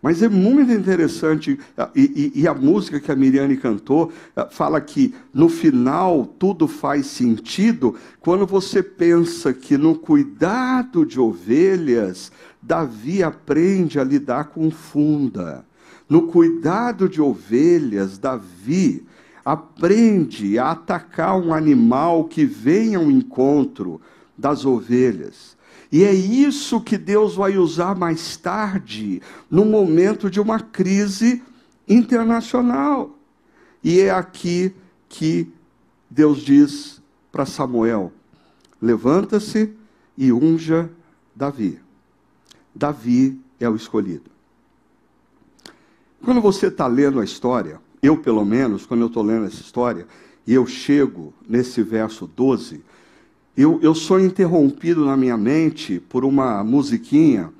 [0.01, 1.59] Mas é muito interessante,
[1.95, 6.67] e, e, e, a música que a Miriane cantou eh, fala que no final tudo
[6.67, 12.31] faz sentido quando você pensa que no cuidado de ovelhas,
[12.61, 15.65] Davi aprende a lidar com funda.
[16.07, 19.05] No cuidado de ovelhas, Davi
[19.43, 23.99] aprende a atacar um animal que vem ao encontro
[24.37, 25.56] das ovelhas.
[25.91, 31.41] E é isso que Deus vai usar mais tarde, no momento de uma crise
[31.87, 33.17] internacional.
[33.83, 34.73] E é aqui
[35.07, 35.47] que
[36.09, 38.11] Deus diz para Samuel:
[38.81, 39.73] levanta-se
[40.17, 40.89] e unja
[41.35, 41.79] Davi.
[42.75, 44.29] Davi é o escolhido.
[46.23, 50.07] Quando você está lendo a história, eu, pelo menos, quando eu estou lendo essa história,
[50.45, 52.83] e eu chego nesse verso 12,
[53.57, 57.51] eu, eu sou interrompido na minha mente por uma musiquinha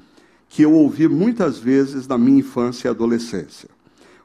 [0.48, 3.68] que eu ouvi muitas vezes na minha infância e adolescência.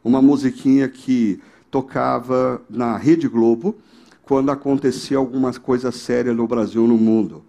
[0.05, 3.75] Uma musiquinha que tocava na Rede Globo
[4.23, 7.43] quando acontecia alguma coisa séria no Brasil no mundo.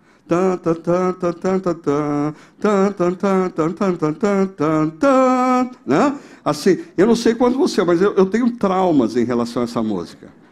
[5.86, 6.17] Né?
[6.45, 9.84] Assim, eu não sei quanto você, mas eu, eu tenho traumas em relação a essa
[9.84, 10.42] música.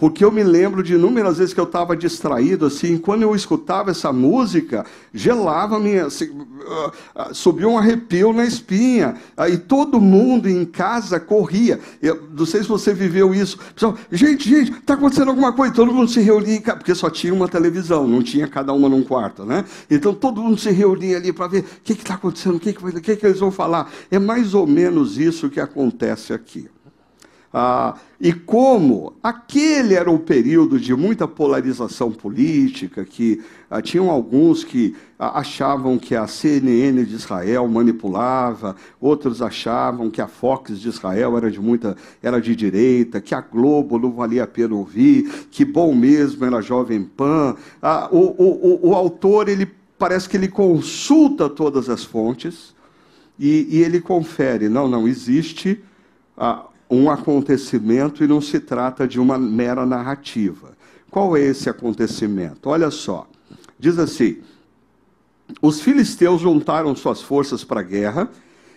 [0.00, 3.90] Porque eu me lembro de inúmeras vezes que eu estava distraído, assim, quando eu escutava
[3.90, 10.00] essa música, gelava minha, assim, uh, uh, subia um arrepio na espinha, uh, e todo
[10.00, 11.78] mundo em casa corria.
[12.00, 13.58] Eu, não sei se você viveu isso.
[13.74, 17.46] Pessoal, gente, gente, está acontecendo alguma coisa, todo mundo se reunia, porque só tinha uma
[17.46, 19.66] televisão, não tinha cada uma num quarto, né?
[19.90, 23.00] Então todo mundo se reunia ali para ver o que está acontecendo, o que, que,
[23.02, 23.92] que, que eles vão falar.
[24.10, 26.70] É mais ou menos isso que acontece aqui.
[27.52, 34.62] Ah, e como aquele era um período de muita polarização política, que ah, tinham alguns
[34.62, 40.88] que ah, achavam que a CNN de Israel manipulava, outros achavam que a Fox de
[40.88, 45.48] Israel era de muita era de direita, que a Globo não valia a pena ouvir,
[45.50, 47.56] que bom mesmo era a Jovem Pan.
[47.82, 49.66] Ah, o, o, o, autor ele
[49.98, 52.76] parece que ele consulta todas as fontes
[53.36, 55.82] e, e ele confere, não, não existe
[56.38, 60.72] ah, um acontecimento e não se trata de uma mera narrativa.
[61.10, 62.68] Qual é esse acontecimento?
[62.68, 63.28] Olha só,
[63.78, 64.38] diz assim:
[65.62, 68.28] os filisteus juntaram suas forças para a guerra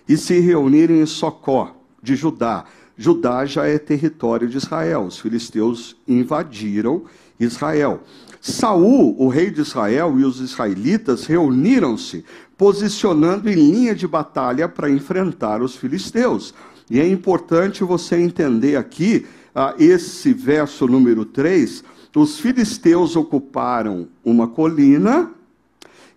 [0.07, 2.65] e se reuniram em Socó, de Judá.
[2.97, 5.05] Judá já é território de Israel.
[5.05, 7.03] Os filisteus invadiram
[7.39, 8.01] Israel.
[8.41, 12.25] Saul, o rei de Israel, e os israelitas reuniram-se,
[12.57, 16.53] posicionando em linha de batalha para enfrentar os filisteus.
[16.89, 19.25] E é importante você entender aqui,
[19.55, 21.83] ah, esse verso número 3,
[22.15, 25.31] os filisteus ocuparam uma colina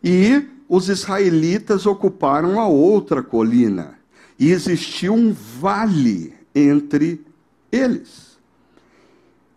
[0.03, 3.95] e os israelitas ocuparam a outra colina.
[4.39, 7.25] E existiu um vale entre
[7.73, 8.37] eles.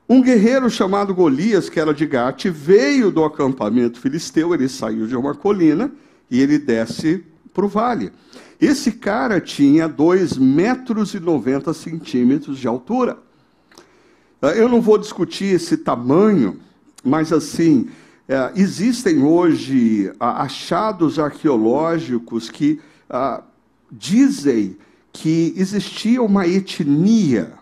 [0.08, 5.16] Um guerreiro chamado Golias, que era de Gate, veio do acampamento filisteu, ele saiu de
[5.16, 5.92] uma colina
[6.32, 8.12] e ele desce para o vale.
[8.60, 13.18] Esse cara tinha 2 metros e 90 centímetros de altura.
[14.42, 16.60] Ah, eu não vou discutir esse tamanho,
[17.04, 17.90] mas assim,
[18.28, 23.44] é, existem hoje ah, achados arqueológicos que ah,
[23.90, 24.78] dizem
[25.14, 27.54] que existia uma etnia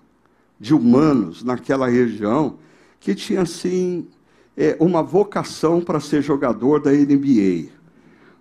[0.60, 2.58] de humanos naquela região
[3.00, 4.08] que tinha assim
[4.58, 7.77] é, uma vocação para ser jogador da NBA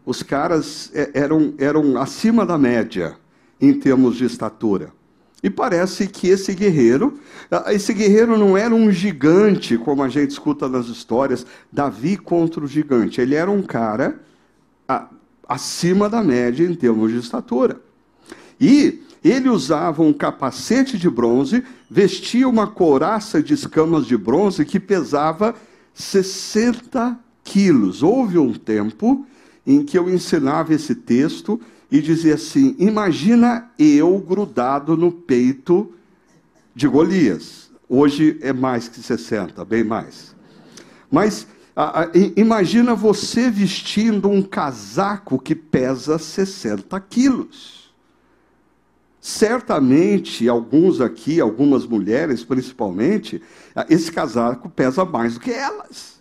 [0.06, 3.16] os caras é, eram, eram acima da média
[3.60, 4.92] em termos de estatura.
[5.42, 7.18] E parece que esse guerreiro,
[7.50, 12.64] ah, esse guerreiro não era um gigante, como a gente escuta nas histórias, Davi contra
[12.64, 13.20] o gigante.
[13.20, 14.20] Ele era um cara
[15.48, 17.80] acima da média em termos de estatura.
[18.60, 24.80] E ele usava um capacete de bronze, vestia uma couraça de escamas de bronze que
[24.80, 25.54] pesava
[25.94, 28.02] 60 quilos.
[28.02, 29.26] Houve um tempo
[29.66, 31.60] em que eu ensinava esse texto
[31.90, 35.92] e dizia assim: Imagina eu grudado no peito
[36.74, 37.70] de Golias.
[37.88, 40.34] Hoje é mais que 60, bem mais.
[41.10, 47.94] Mas a, a, imagina você vestindo um casaco que pesa 60 quilos.
[49.20, 53.42] Certamente, alguns aqui, algumas mulheres principalmente,
[53.90, 56.15] esse casaco pesa mais do que elas.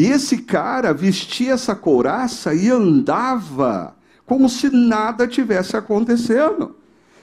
[0.00, 3.94] E esse cara vestia essa couraça e andava
[4.24, 6.74] como se nada tivesse acontecendo.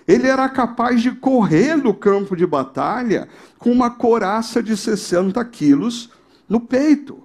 [0.08, 6.12] Ele era capaz de correr no campo de batalha com uma couraça de 60 quilos
[6.48, 7.24] no peito.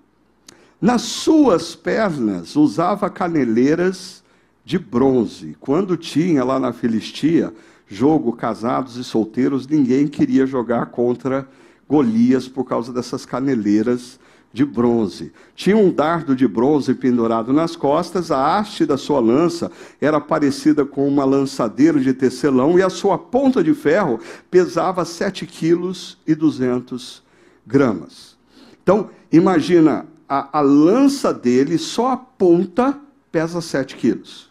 [0.80, 4.24] Nas suas pernas usava caneleiras
[4.64, 5.54] de bronze.
[5.60, 7.52] Quando tinha lá na Filistia
[7.86, 11.46] jogo casados e solteiros, ninguém queria jogar contra
[11.86, 14.18] Golias por causa dessas caneleiras
[14.52, 15.32] de bronze.
[15.54, 20.84] Tinha um dardo de bronze pendurado nas costas, a haste da sua lança era parecida
[20.84, 26.34] com uma lançadeira de tecelão e a sua ponta de ferro pesava 7 quilos e
[26.34, 27.22] 200
[27.66, 28.36] gramas.
[28.82, 32.98] Então, imagina, a, a lança dele, só a ponta
[33.30, 34.50] pesa 7 quilos.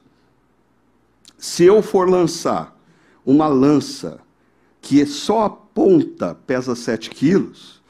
[1.37, 2.75] Se eu for lançar
[3.25, 4.19] uma lança
[4.81, 7.81] que só a ponta pesa 7 quilos,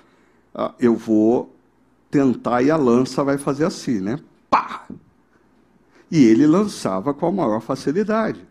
[0.54, 1.56] ah, eu vou
[2.12, 4.20] tentar e a lança vai fazer assim, né?
[4.50, 4.86] Pá!
[6.12, 8.46] E ele lançava com a maior facilidade.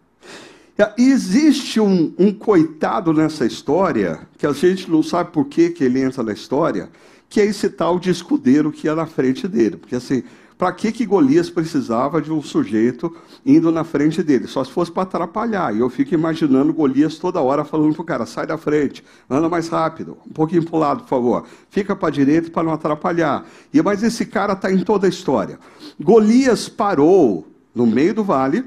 [0.96, 5.84] E existe um, um, coitado nessa história, que a gente não sabe por que, que
[5.84, 6.88] ele entra na história,
[7.28, 9.76] que é esse tal de escudeiro que ia na frente dele.
[9.76, 10.22] Porque assim,
[10.60, 14.46] para que, que Golias precisava de um sujeito indo na frente dele?
[14.46, 15.74] Só se fosse para atrapalhar.
[15.74, 19.48] E eu fico imaginando Golias toda hora falando para o cara: sai da frente, anda
[19.48, 21.46] mais rápido, um pouquinho para o lado, por favor.
[21.70, 23.46] Fica para a direita para não atrapalhar.
[23.72, 25.58] E Mas esse cara está em toda a história.
[25.98, 28.62] Golias parou no meio do vale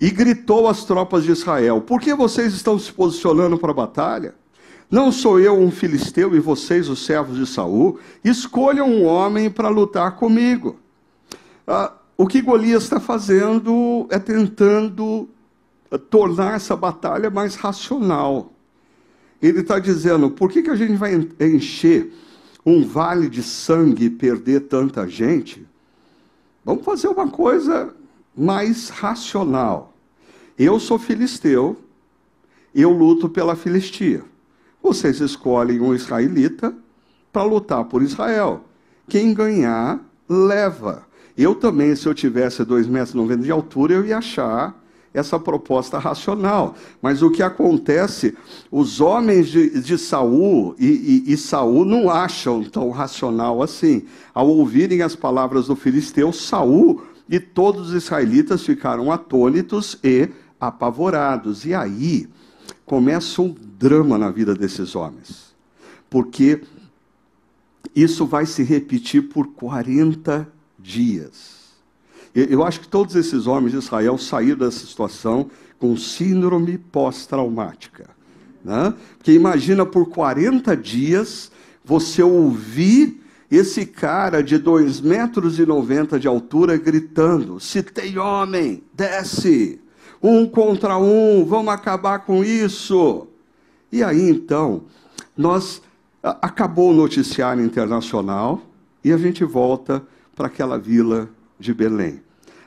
[0.00, 4.34] e gritou às tropas de Israel: Por que vocês estão se posicionando para a batalha?
[4.90, 8.00] Não sou eu um filisteu e vocês os servos de Saul?
[8.24, 10.82] Escolham um homem para lutar comigo.
[11.66, 15.28] Ah, o que Golias está fazendo é tentando
[15.90, 18.52] ah, tornar essa batalha mais racional.
[19.40, 22.12] Ele está dizendo: por que, que a gente vai encher
[22.64, 25.66] um vale de sangue e perder tanta gente?
[26.64, 27.94] Vamos fazer uma coisa
[28.36, 29.92] mais racional.
[30.58, 31.76] Eu sou filisteu,
[32.74, 34.22] eu luto pela Filistia.
[34.82, 36.74] Vocês escolhem um israelita
[37.32, 38.64] para lutar por Israel.
[39.08, 41.06] Quem ganhar, leva.
[41.36, 44.80] Eu também, se eu tivesse 2,90 metros de altura, eu ia achar
[45.12, 46.74] essa proposta racional.
[47.00, 48.36] Mas o que acontece,
[48.70, 54.04] os homens de, de Saul e, e, e Saul não acham tão racional assim.
[54.34, 60.28] Ao ouvirem as palavras do filisteu, Saul e todos os israelitas ficaram atônitos e
[60.60, 61.64] apavorados.
[61.64, 62.28] E aí
[62.84, 65.54] começa um drama na vida desses homens.
[66.10, 66.60] Porque
[67.94, 70.53] isso vai se repetir por 40
[70.84, 71.64] dias.
[72.34, 78.10] Eu acho que todos esses homens de Israel saíram dessa situação com síndrome pós-traumática.
[78.62, 78.92] Né?
[79.16, 81.50] Porque imagina por 40 dias
[81.84, 88.82] você ouvir esse cara de 2 metros e 90 de altura gritando: se tem homem,
[88.92, 89.80] desce,
[90.22, 93.28] um contra um, vamos acabar com isso.
[93.92, 94.82] E aí então,
[95.36, 95.80] nós
[96.22, 98.60] acabou o noticiário internacional
[99.04, 100.02] e a gente volta
[100.34, 101.28] para aquela vila
[101.58, 102.22] de Belém.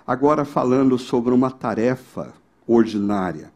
[0.05, 2.33] Agora falando sobre uma tarefa
[2.65, 3.51] ordinária.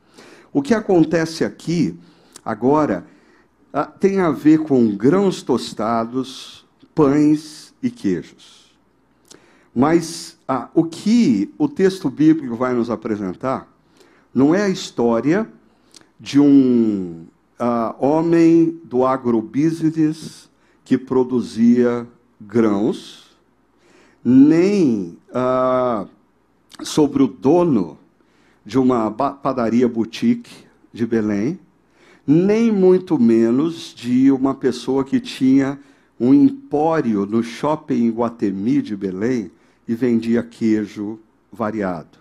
[0.51, 1.97] O que acontece aqui
[2.43, 3.05] agora
[3.73, 8.71] ah, tem a ver com grãos tostados, pães e queijos.
[9.73, 13.71] Mas ah, o que o texto bíblico vai nos apresentar
[14.33, 15.47] não é a história
[16.19, 17.25] de um
[17.59, 20.49] uh, homem do agrobusiness
[20.85, 22.07] que produzia
[22.39, 23.20] grãos,
[24.23, 26.07] nem uh,
[26.83, 27.97] sobre o dono
[28.65, 30.51] de uma padaria boutique
[30.93, 31.59] de Belém,
[32.25, 35.79] nem muito menos de uma pessoa que tinha
[36.19, 39.51] um empório no shopping Guatemi de Belém
[39.87, 41.19] e vendia queijo
[41.51, 42.19] variado.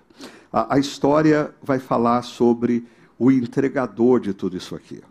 [0.52, 2.84] A, a história vai falar sobre
[3.18, 5.02] o entregador de tudo isso aqui.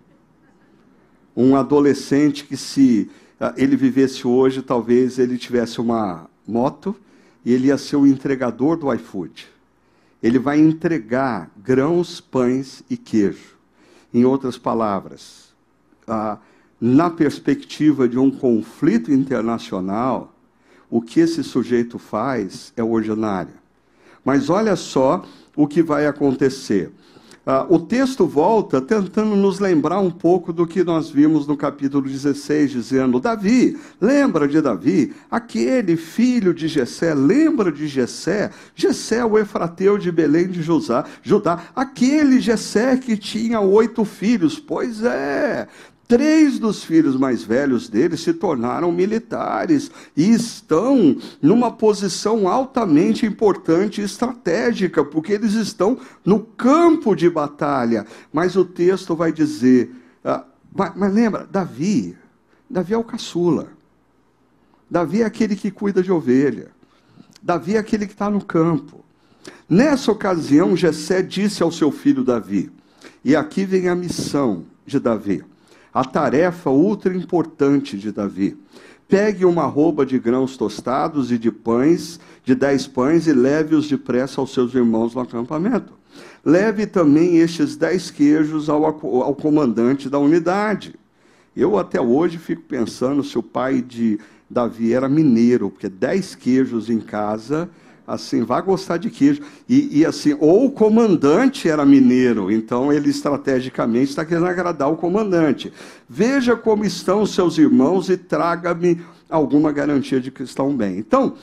[1.38, 3.10] Um adolescente que, se
[3.40, 6.96] uh, ele vivesse hoje, talvez ele tivesse uma moto
[7.46, 9.48] e ele ia ser o entregador do iFood.
[10.22, 13.58] Ele vai entregar grãos, pães e queijo.
[14.14, 15.54] Em outras palavras,
[16.08, 16.38] uh,
[16.82, 20.34] na perspectiva de um conflito internacional,
[20.90, 23.54] o que esse sujeito faz é ordinário.
[24.26, 25.24] Mas olha só
[25.56, 26.92] o que vai acontecer.
[27.50, 32.08] Uh, o texto volta tentando nos lembrar um pouco do que nós vimos no capítulo
[32.08, 38.52] 16, dizendo: Davi, lembra de Davi, aquele filho de Jessé, lembra de Jessé?
[38.76, 44.60] Jessé, o efrateu de Belém de Judá, aquele Jessé que tinha oito filhos.
[44.60, 45.68] Pois é,
[46.10, 54.02] Três dos filhos mais velhos dele se tornaram militares e estão numa posição altamente importante
[54.02, 58.08] e estratégica, porque eles estão no campo de batalha.
[58.34, 59.92] Mas o texto vai dizer:
[60.26, 60.46] ah,
[60.76, 62.18] mas, mas lembra, Davi,
[62.68, 63.68] Davi é o caçula.
[64.90, 66.72] Davi é aquele que cuida de ovelha.
[67.40, 69.06] Davi é aquele que está no campo.
[69.70, 72.72] Nessa ocasião, Jessé disse ao seu filho Davi,
[73.24, 75.44] e aqui vem a missão de Davi
[75.94, 78.58] a tarefa ultra importante de Davi.
[79.08, 84.40] Pegue uma roupa de grãos tostados e de pães, de dez pães, e leve-os depressa
[84.40, 85.94] aos seus irmãos no acampamento.
[86.46, 90.96] Leve também estes dez queijos ao, ao comandante da unidade.
[91.56, 94.20] Eu até hoje fico pensando se o pai de
[94.50, 97.70] Davi era mineiro, porque dez queijos em casa
[98.10, 99.42] assim, vai gostar de queijo.
[99.68, 104.98] E, e, assim, ou o comandante era mineiro, então ele estrategicamente está querendo agradar o
[104.98, 105.72] comandante.
[106.08, 110.98] Veja como estão seus irmãos e traga-me alguma garantia de que estão bem.
[110.98, 111.36] Então,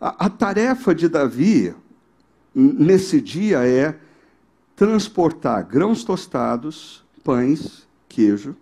[0.00, 1.74] a, a tarefa de Davi
[2.54, 3.96] nesse dia é
[4.76, 8.56] transportar grãos tostados, pães, queijo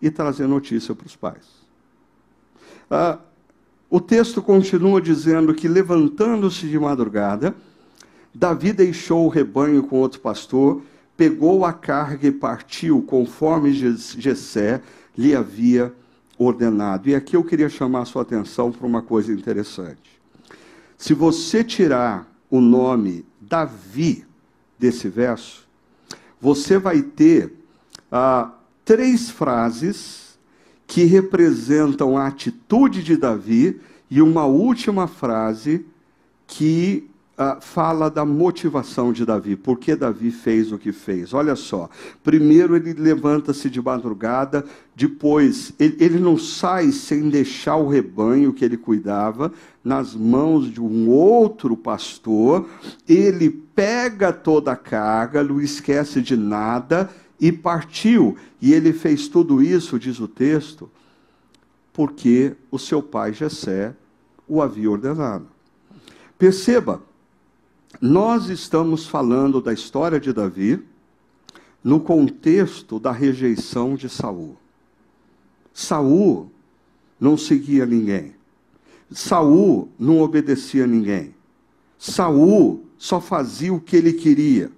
[0.00, 1.60] e trazer notícia para os pais.
[2.90, 3.18] Ah,
[3.90, 7.54] o texto continua dizendo que, levantando-se de madrugada,
[8.32, 10.80] Davi deixou o rebanho com outro pastor,
[11.16, 14.80] pegou a carga e partiu, conforme Jessé
[15.18, 15.92] lhe havia
[16.38, 17.08] ordenado.
[17.08, 20.20] E aqui eu queria chamar a sua atenção para uma coisa interessante.
[20.96, 24.24] Se você tirar o nome Davi
[24.78, 25.66] desse verso,
[26.40, 27.52] você vai ter
[28.10, 28.52] ah,
[28.84, 30.19] três frases
[30.90, 33.80] que representam a atitude de Davi
[34.10, 35.86] e uma última frase
[36.48, 41.32] que uh, fala da motivação de Davi, por que Davi fez o que fez.
[41.32, 41.88] Olha só,
[42.24, 44.64] primeiro ele levanta-se de madrugada,
[44.96, 49.52] depois ele, ele não sai sem deixar o rebanho que ele cuidava
[49.84, 52.68] nas mãos de um outro pastor,
[53.08, 57.08] ele pega toda a carga, não esquece de nada
[57.40, 58.36] e partiu.
[58.60, 60.90] E ele fez tudo isso, diz o texto,
[61.92, 63.94] porque o seu pai Jessé
[64.46, 65.46] o havia ordenado.
[66.38, 67.02] Perceba,
[68.00, 70.82] nós estamos falando da história de Davi
[71.82, 74.56] no contexto da rejeição de Saul.
[75.72, 76.50] Saul
[77.18, 78.34] não seguia ninguém.
[79.10, 81.34] Saul não obedecia a ninguém.
[81.98, 84.70] Saul só fazia o que ele queria.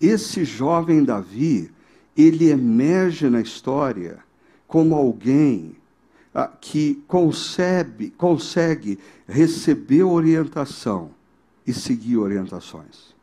[0.00, 1.70] Esse jovem Davi,
[2.16, 4.18] ele emerge na história
[4.66, 5.76] como alguém
[6.34, 8.98] ah, que concebe, consegue
[9.28, 11.10] receber orientação
[11.66, 13.14] e seguir orientações.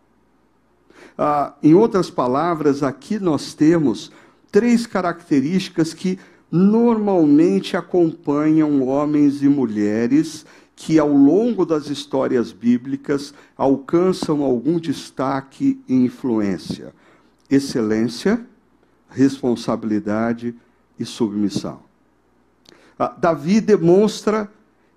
[1.18, 4.12] Ah, em outras palavras, aqui nós temos
[4.52, 6.20] três características que
[6.52, 10.46] normalmente acompanham homens e mulheres
[10.78, 16.94] que, ao longo das histórias bíblicas, alcançam algum destaque e influência:
[17.50, 18.46] excelência,
[19.10, 20.54] responsabilidade
[21.00, 21.80] e submissão.
[22.98, 24.52] Ah, Davi demonstra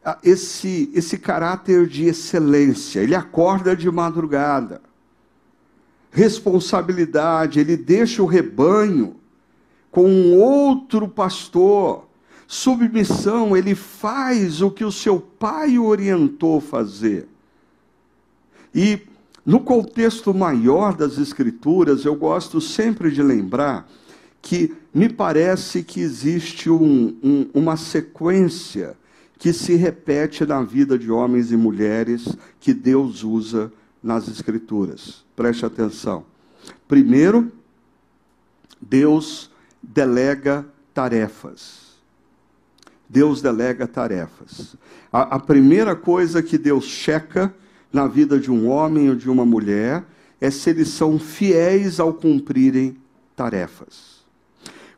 [0.04, 3.00] ah, esse, esse caráter de excelência.
[3.00, 4.82] Ele acorda de madrugada.
[6.10, 9.16] Responsabilidade, ele deixa o rebanho
[9.90, 12.09] com um outro pastor.
[12.52, 17.28] Submissão, ele faz o que o seu pai o orientou fazer.
[18.74, 19.02] E
[19.46, 23.88] no contexto maior das Escrituras, eu gosto sempre de lembrar
[24.42, 28.96] que me parece que existe um, um, uma sequência
[29.38, 33.72] que se repete na vida de homens e mulheres que Deus usa
[34.02, 35.24] nas Escrituras.
[35.36, 36.24] Preste atenção.
[36.88, 37.52] Primeiro,
[38.80, 41.79] Deus delega tarefas.
[43.10, 44.76] Deus delega tarefas.
[45.12, 47.52] A, a, primeira coisa que Deus checa
[47.92, 50.04] na vida de um homem ou de uma mulher
[50.40, 52.96] é se eles são fiéis ao cumprirem
[53.34, 54.20] tarefas.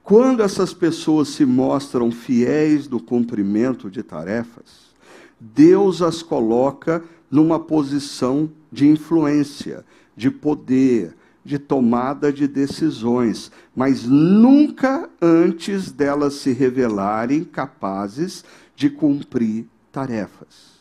[0.03, 4.93] Quando essas pessoas se mostram fiéis no cumprimento de tarefas,
[5.41, 15.11] Deus as coloca numa posição de influência, de poder, de tomada de decisões, mas nunca
[15.21, 18.45] antes delas se revelarem capazes
[18.77, 20.73] de cumprir tarefas.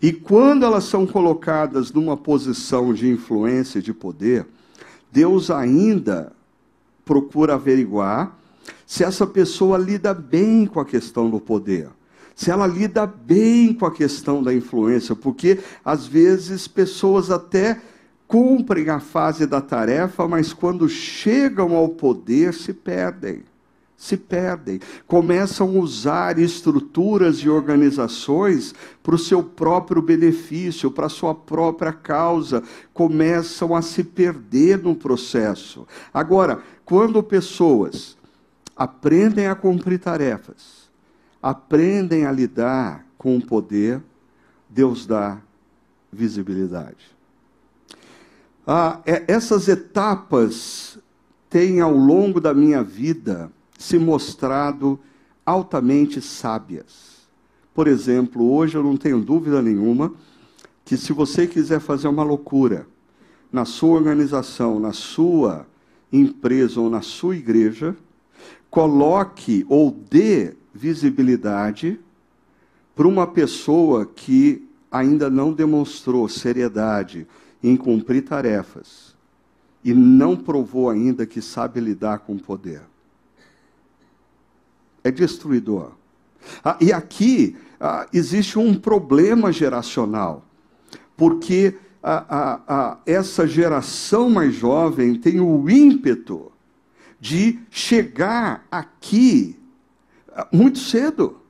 [0.00, 4.46] E quando elas são colocadas numa posição de influência e de poder,
[5.10, 6.32] Deus ainda
[7.04, 8.36] procura averiguar
[8.86, 11.88] se essa pessoa lida bem com a questão do poder,
[12.34, 17.80] se ela lida bem com a questão da influência, porque às vezes pessoas até
[18.28, 23.42] cumprem a fase da tarefa, mas quando chegam ao poder se perdem.
[23.96, 28.72] Se perdem, começam a usar estruturas e organizações
[29.02, 32.62] para o seu próprio benefício, para a sua própria causa,
[32.94, 35.84] começam a se perder no processo.
[36.14, 38.16] Agora, quando pessoas
[38.76, 40.88] aprendem a cumprir tarefas,
[41.42, 44.00] aprendem a lidar com o poder,
[44.68, 45.38] Deus dá
[46.12, 47.17] visibilidade.
[48.70, 50.98] Ah, é, essas etapas
[51.48, 55.00] têm ao longo da minha vida se mostrado
[55.46, 57.26] altamente sábias.
[57.72, 60.12] Por exemplo, hoje eu não tenho dúvida nenhuma
[60.84, 62.86] que se você quiser fazer uma loucura
[63.50, 65.66] na sua organização, na sua
[66.12, 67.96] empresa ou na sua igreja,
[68.68, 71.98] coloque ou dê visibilidade
[72.94, 77.26] para uma pessoa que ainda não demonstrou seriedade
[77.62, 79.16] em cumprir tarefas
[79.84, 82.82] e não provou ainda que sabe lidar com o poder.
[85.02, 85.92] É destruidor.
[86.64, 90.44] Ah, e aqui ah, existe um problema geracional,
[91.16, 91.74] porque
[93.04, 96.52] essa geração mais jovem tem o ímpeto
[97.20, 99.58] de chegar aqui
[100.32, 101.40] ah, muito cedo.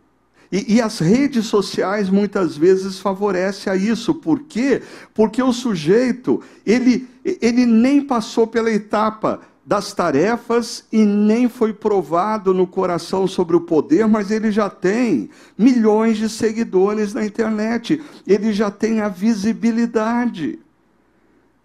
[0.51, 4.15] E, e, as redes sociais muitas vezes favorecem a isso.
[4.15, 4.83] Por quê?
[5.13, 12.55] Porque o sujeito, ele, ele nem passou pela etapa das tarefas e nem foi provado
[12.55, 15.29] no coração sobre o poder, mas ele já tem
[15.59, 20.59] milhões de seguidores na internet, ele já tem a visibilidade.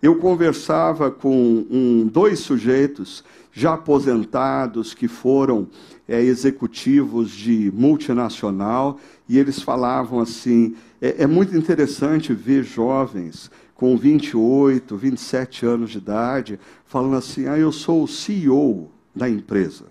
[0.01, 3.23] eu conversava com um, dois sujeitos
[3.53, 5.67] já aposentados que foram
[6.07, 8.99] é, executivos de multinacional
[9.29, 15.99] e eles falavam assim: é, é muito interessante ver jovens com 28, 27 anos de
[15.99, 19.85] idade falando assim: ah, eu sou o CEO da empresa.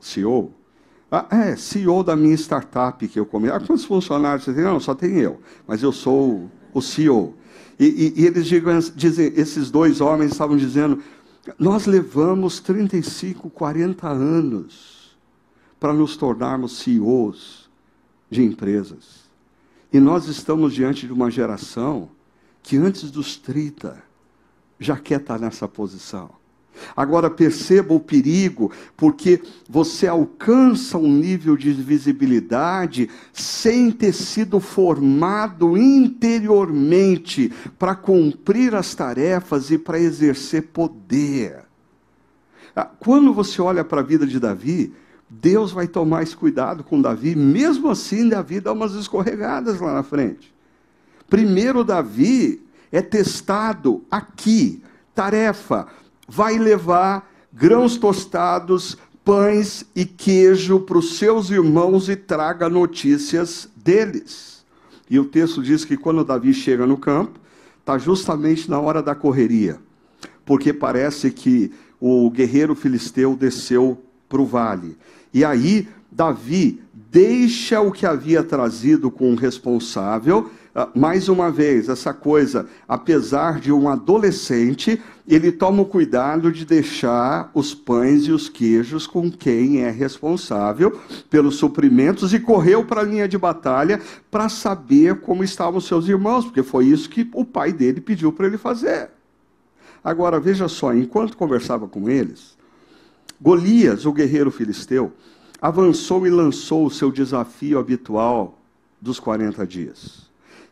[0.00, 0.52] CEO?
[1.10, 3.56] Ah, é, CEO da minha startup que eu comecei.
[3.56, 4.64] Ah, quantos funcionários você tem?
[4.64, 7.34] Não, só tem eu, mas eu sou o CEO.
[7.78, 11.02] E, e, e eles digam, dizem, esses dois homens estavam dizendo,
[11.58, 15.16] nós levamos 35, 40 anos
[15.78, 17.70] para nos tornarmos CEOs
[18.30, 19.26] de empresas.
[19.92, 22.10] E nós estamos diante de uma geração
[22.62, 24.02] que antes dos 30
[24.78, 26.30] já quer estar nessa posição.
[26.96, 35.76] Agora perceba o perigo, porque você alcança um nível de visibilidade sem ter sido formado
[35.76, 41.64] interiormente para cumprir as tarefas e para exercer poder.
[42.74, 44.92] Ah, quando você olha para a vida de Davi,
[45.28, 50.02] Deus vai tomar esse cuidado com Davi, mesmo assim Davi dá umas escorregadas lá na
[50.02, 50.54] frente.
[51.28, 52.62] Primeiro, Davi
[52.92, 54.82] é testado aqui,
[55.14, 55.88] tarefa
[56.26, 64.64] vai levar grãos tostados, pães e queijo para os seus irmãos e traga notícias deles.
[65.08, 67.38] E o texto diz que quando Davi chega no campo,
[67.80, 69.78] está justamente na hora da correria,
[70.44, 74.96] porque parece que o guerreiro filisteu desceu para o vale.
[75.32, 80.50] E aí, Davi deixa o que havia trazido com o responsável
[80.94, 87.50] mais uma vez, essa coisa, apesar de um adolescente, ele toma o cuidado de deixar
[87.54, 91.00] os pães e os queijos com quem é responsável
[91.30, 96.44] pelos suprimentos e correu para a linha de batalha para saber como estavam seus irmãos,
[96.44, 99.08] porque foi isso que o pai dele pediu para ele fazer.
[100.04, 102.54] Agora, veja só, enquanto conversava com eles,
[103.40, 105.10] Golias, o guerreiro filisteu,
[105.60, 108.58] avançou e lançou o seu desafio habitual
[109.00, 110.25] dos 40 dias.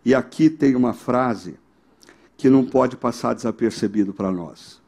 [0.05, 1.59] E aqui tem uma frase
[2.36, 4.82] que não pode passar desapercebido para nós.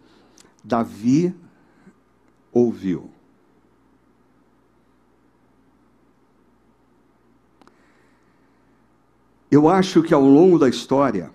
[0.62, 1.35] Davi
[2.53, 3.11] ouviu.
[9.51, 11.31] Eu acho que ao longo da história,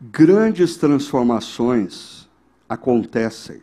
[0.00, 2.28] grandes transformações
[2.68, 3.62] acontecem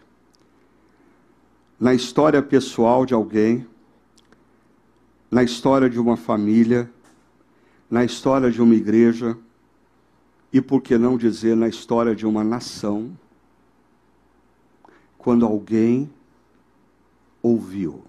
[1.80, 3.68] na história pessoal de alguém,
[5.30, 6.90] na história de uma família,
[7.90, 9.38] na história de uma igreja
[10.52, 13.12] e, por que não dizer, na história de uma nação,
[15.18, 16.10] quando alguém
[17.42, 18.04] ouviu.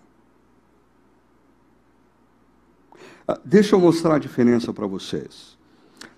[3.26, 5.58] Ah, deixa eu mostrar a diferença para vocês.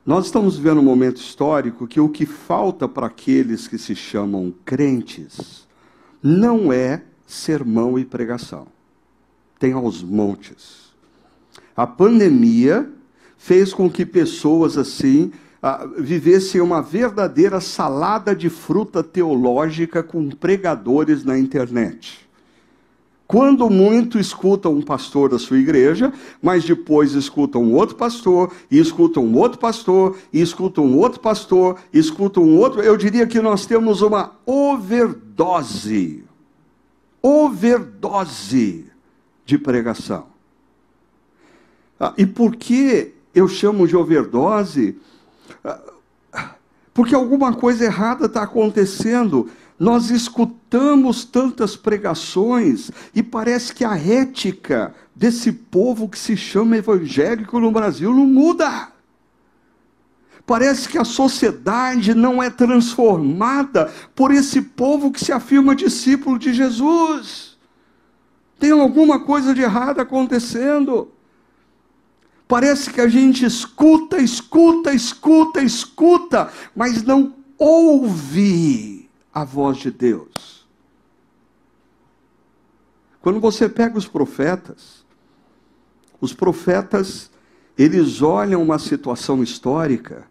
[0.05, 4.55] Nós estamos vivendo um momento histórico que o que falta para aqueles que se chamam
[4.65, 5.67] crentes
[6.23, 8.67] não é sermão e pregação.
[9.59, 10.95] Tem aos montes.
[11.77, 12.91] A pandemia
[13.41, 15.33] fez com que pessoas assim
[15.63, 22.29] ah, vivessem uma verdadeira salada de fruta teológica com pregadores na internet.
[23.27, 26.13] Quando muito escutam um pastor da sua igreja,
[26.43, 32.57] mas depois escutam outro pastor, e escutam outro pastor, e escutam outro pastor, e escutam
[32.59, 32.83] outro.
[32.83, 36.25] Eu diria que nós temos uma overdose.
[37.23, 38.85] Overdose
[39.47, 40.27] de pregação.
[41.99, 44.99] Ah, e por que eu chamo de overdose,
[46.93, 49.49] porque alguma coisa errada está acontecendo.
[49.79, 57.59] Nós escutamos tantas pregações e parece que a ética desse povo que se chama evangélico
[57.59, 58.93] no Brasil não muda.
[60.45, 66.53] Parece que a sociedade não é transformada por esse povo que se afirma discípulo de
[66.53, 67.57] Jesus.
[68.59, 71.11] Tem alguma coisa de errado acontecendo.
[72.51, 80.67] Parece que a gente escuta, escuta, escuta, escuta, mas não ouve a voz de Deus.
[83.23, 85.05] Quando você pega os profetas,
[86.21, 87.31] os profetas,
[87.79, 90.27] eles olham uma situação histórica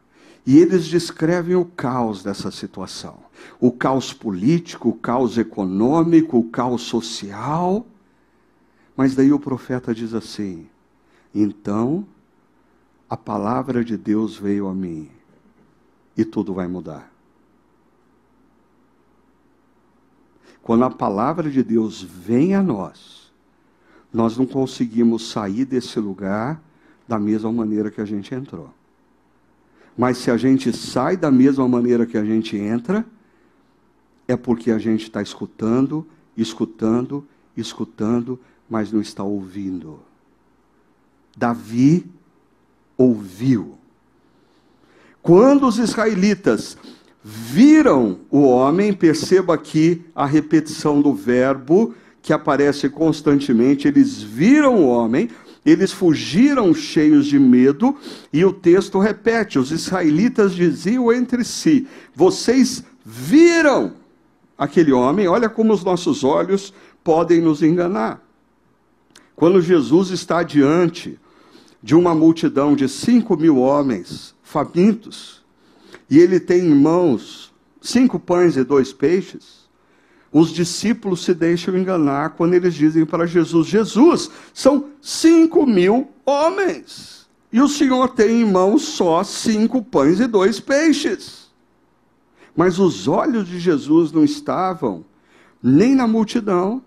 [0.46, 3.18] e eles descrevem o caos dessa situação.
[3.62, 7.88] O caos político, o caos econômico, o caos social.
[8.98, 10.68] Mas daí o profeta diz assim:
[11.34, 12.06] então,
[13.10, 15.10] a palavra de Deus veio a mim
[16.18, 17.12] e tudo vai mudar.
[20.62, 23.32] Quando a palavra de Deus vem a nós,
[24.14, 26.62] nós não conseguimos sair desse lugar
[27.08, 28.72] da mesma maneira que a gente entrou.
[29.98, 33.06] Mas se a gente sai da mesma maneira que a gente entra,
[34.28, 36.06] é porque a gente está escutando,
[36.38, 37.28] escutando,
[37.58, 40.00] escutando, mas não está ouvindo.
[41.40, 42.06] Davi
[42.98, 43.78] ouviu.
[45.22, 46.78] Quando os israelitas
[47.24, 54.88] viram o homem, perceba aqui a repetição do verbo que aparece constantemente, eles viram o
[54.90, 55.30] homem,
[55.66, 57.96] eles fugiram cheios de medo,
[58.34, 63.94] e o texto repete: os israelitas diziam entre si: Vocês viram
[64.58, 68.22] aquele homem, olha como os nossos olhos podem nos enganar.
[69.38, 71.18] Quando Jesus está diante
[71.82, 75.44] de uma multidão de cinco mil homens famintos,
[76.10, 79.60] e ele tem em mãos cinco pães e dois peixes,
[80.32, 87.28] os discípulos se deixam enganar quando eles dizem para Jesus: Jesus, são cinco mil homens,
[87.52, 91.50] e o Senhor tem em mãos só cinco pães e dois peixes.
[92.56, 95.06] Mas os olhos de Jesus não estavam
[95.64, 96.84] nem na multidão,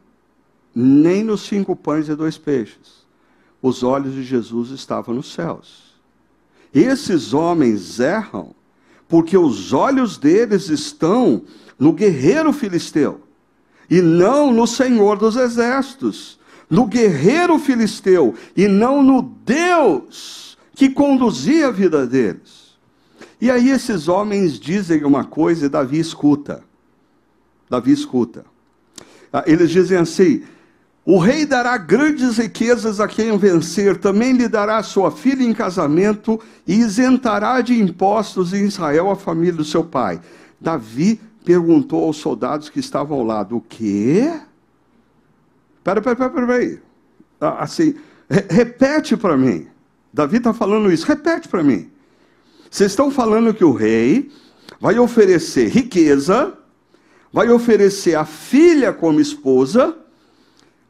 [0.74, 3.01] nem nos cinco pães e dois peixes.
[3.62, 5.94] Os olhos de Jesus estavam nos céus.
[6.74, 8.54] Esses homens erram
[9.08, 11.42] porque os olhos deles estão
[11.78, 13.20] no guerreiro filisteu
[13.88, 21.68] e não no Senhor dos exércitos, no guerreiro filisteu e não no Deus que conduzia
[21.68, 22.78] a vida deles.
[23.38, 26.64] E aí esses homens dizem uma coisa e Davi escuta.
[27.68, 28.46] Davi escuta.
[29.32, 30.42] Ah, eles dizem assim:
[31.05, 36.40] o rei dará grandes riquezas a quem vencer, também lhe dará sua filha em casamento
[36.66, 40.20] e isentará de impostos em Israel a família do seu pai.
[40.61, 44.32] Davi perguntou aos soldados que estavam ao lado: O quê?
[45.82, 46.78] Pera, pera, pera, pera aí.
[47.40, 47.96] Ah, assim,
[48.30, 49.66] repete para mim.
[50.12, 51.90] Davi está falando isso, repete para mim.
[52.70, 54.30] Vocês estão falando que o rei
[54.80, 56.57] vai oferecer riqueza,
[57.32, 59.96] vai oferecer a filha como esposa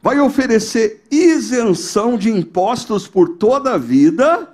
[0.03, 4.49] vai oferecer isenção de impostos por toda a vida.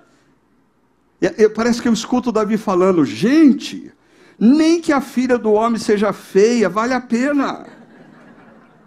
[1.19, 3.91] E, parece que eu escuto Davi falando, gente,
[4.37, 7.65] nem que a filha do homem seja feia, vale a pena.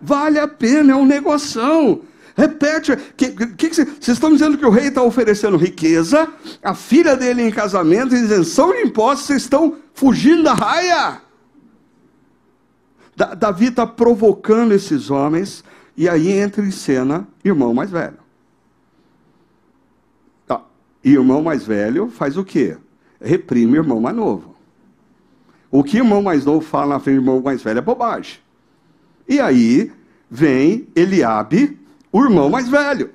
[0.00, 2.02] Vale a pena, é um negoção.
[2.36, 6.28] Repete, vocês estão dizendo que o rei está oferecendo riqueza,
[6.62, 11.20] a filha dele em casamento, isenção de impostos, vocês estão fugindo da raia.
[13.16, 15.64] Da, Davi está provocando esses homens
[15.96, 18.18] e aí entra em cena irmão mais velho.
[20.46, 20.62] Tá.
[21.04, 22.76] E irmão mais velho faz o quê?
[23.20, 24.54] Reprime irmão mais novo.
[25.70, 28.38] O que irmão mais novo fala na frente do irmão mais velho é bobagem.
[29.28, 29.92] E aí
[30.30, 31.78] vem Eliabe,
[32.10, 33.10] o irmão mais velho.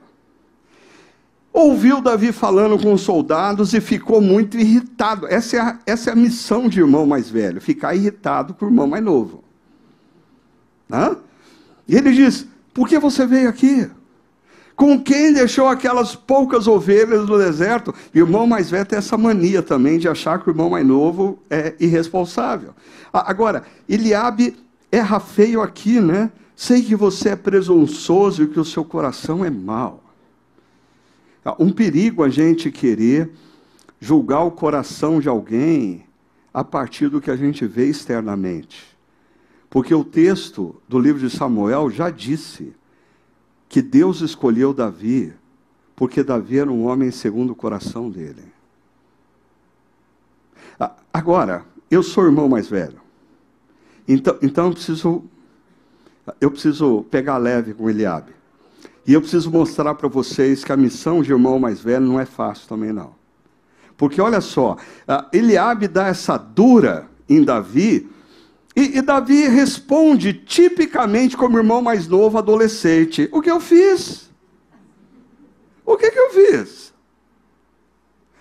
[1.52, 5.26] Ouviu Davi falando com os soldados e ficou muito irritado.
[5.28, 8.68] Essa é, a, essa é a missão de irmão mais velho, ficar irritado com o
[8.68, 9.44] irmão mais novo.
[10.92, 11.18] Hã?
[11.88, 12.48] E ele diz:
[12.78, 13.90] por que você veio aqui?
[14.76, 17.92] Com quem deixou aquelas poucas ovelhas no deserto?
[18.14, 21.74] Irmão mais velho tem essa mania também de achar que o irmão mais novo é
[21.80, 22.76] irresponsável.
[23.12, 24.56] Agora, Eliabe
[24.92, 26.32] erra feio aqui, né?
[26.56, 30.04] Sei que você é presunçoso e que o seu coração é mau.
[31.58, 33.32] Um perigo a gente querer
[34.00, 36.06] julgar o coração de alguém
[36.54, 38.97] a partir do que a gente vê externamente.
[39.70, 42.74] Porque o texto do livro de Samuel já disse
[43.68, 45.34] que Deus escolheu Davi
[45.98, 48.44] porque Davi era um homem segundo o coração dele.
[51.12, 53.02] Agora, eu sou o irmão mais velho.
[54.08, 55.24] Então, então eu preciso
[56.40, 58.32] eu preciso pegar leve com Eliabe.
[59.08, 62.26] E eu preciso mostrar para vocês que a missão de irmão mais velho não é
[62.26, 63.16] fácil também não.
[63.96, 64.78] Porque olha só,
[65.34, 68.08] Eliabe dá essa dura em Davi,
[68.78, 74.30] e, e, Davi responde tipicamente como irmão mais novo, adolescente: O que eu fiz?
[75.84, 76.94] O que, que eu fiz?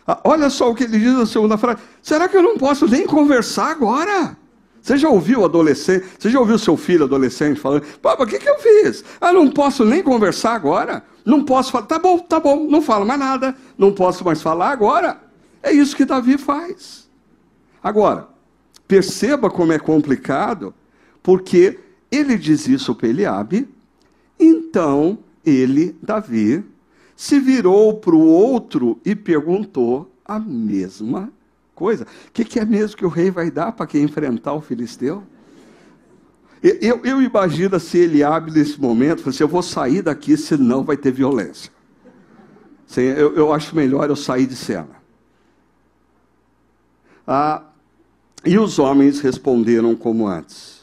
[0.06, 2.86] Ah, olha só o que ele diz na segunda frase: Será que eu não posso
[2.86, 4.36] nem conversar agora?
[4.82, 6.04] Você já ouviu adolescente?
[6.18, 9.02] Você já ouviu seu filho adolescente falando: Papa, o que, que eu fiz?
[9.18, 11.02] Ah, não posso nem conversar agora?
[11.24, 11.86] Não posso falar.
[11.86, 13.56] Tá bom, tá bom, não falo mais nada.
[13.78, 15.18] Não posso mais falar agora.
[15.62, 17.08] É isso que Davi faz.
[17.82, 18.35] Agora,
[18.86, 20.74] Perceba como é complicado,
[21.22, 21.78] porque
[22.10, 23.68] ele diz isso para Eliabe,
[24.38, 26.64] então ele, Davi,
[27.16, 31.32] se virou para o outro e perguntou a mesma
[31.74, 32.04] coisa.
[32.04, 35.22] O que, que, é mesmo que o rei vai dar para quem enfrentar o filisteu?
[36.62, 41.12] Eu, eu imagino se Eliabe nesse momento, assim, eu vou sair daqui, senão vai ter
[41.12, 41.70] violência.
[42.96, 44.96] Eu, eu acho melhor eu sair de cena.
[47.26, 47.62] Ah,
[48.44, 50.82] e os homens responderam como antes.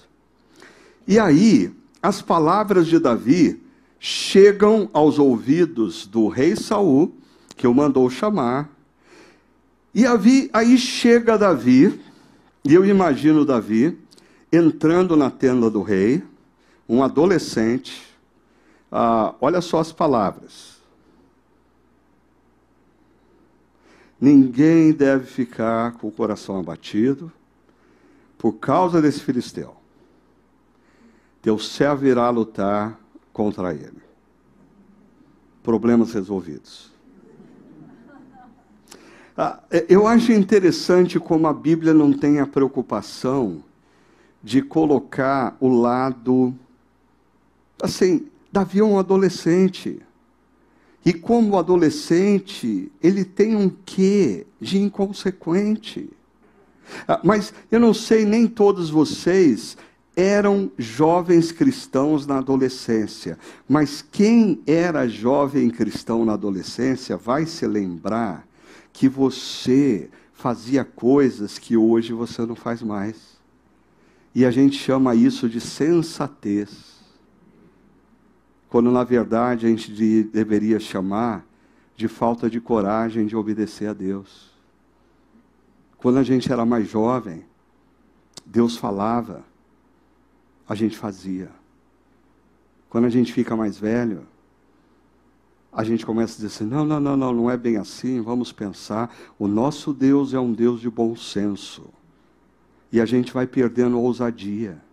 [1.08, 3.62] E aí, as palavras de Davi
[4.00, 7.14] chegam aos ouvidos do rei Saul,
[7.56, 8.70] que o mandou chamar.
[9.94, 10.04] E
[10.52, 12.00] aí chega Davi,
[12.66, 13.98] e eu imagino Davi
[14.52, 16.24] entrando na tenda do rei,
[16.88, 18.04] um adolescente.
[18.92, 20.74] Ah, olha só as palavras.
[24.20, 27.32] Ninguém deve ficar com o coração abatido
[28.44, 29.74] por causa desse filisteu.
[31.42, 33.00] Teu servo irá lutar
[33.32, 34.04] contra ele.
[35.64, 36.92] Problemas resolvidos.
[39.38, 43.64] Ah, é, eu acho interessante como a Bíblia não tem a preocupação
[44.44, 46.54] de colocar o lado.
[47.82, 50.02] Assim, Davi é um adolescente.
[51.06, 56.10] E como adolescente, ele tem um quê de inconsequente.
[57.08, 59.78] Ah, mas eu não sei, nem todos vocês
[60.16, 63.38] eram jovens cristãos na adolescência.
[63.68, 68.48] Mas quem era jovem cristão na adolescência vai se lembrar
[68.92, 73.34] que você fazia coisas que hoje você não faz mais.
[74.36, 76.94] E a gente chama isso de sensatez.
[78.70, 81.46] Quando na verdade a gente deveria chamar
[81.96, 84.53] de falta de coragem de obedecer a Deus.
[86.04, 87.46] Quando a gente era mais jovem,
[88.46, 89.42] Deus falava,
[90.68, 91.50] a gente fazia.
[92.90, 94.28] Quando a gente fica mais velho,
[95.72, 98.52] a gente começa a dizer assim: não, não, não, não, não é bem assim, vamos
[98.52, 99.16] pensar.
[99.40, 101.86] O nosso Deus é um Deus de bom senso.
[102.92, 104.84] E a gente vai perdendo a ousadia.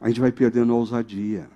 [0.00, 1.48] A gente vai perdendo a ousadia.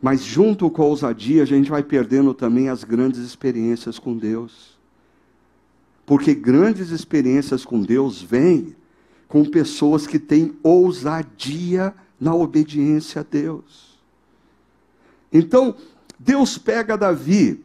[0.00, 4.77] Mas junto com a ousadia, a gente vai perdendo também as grandes experiências com Deus.
[6.08, 8.74] Porque grandes experiências com Deus vêm
[9.28, 14.00] com pessoas que têm ousadia na obediência a Deus.
[15.30, 15.76] Então,
[16.18, 17.62] Deus pega Davi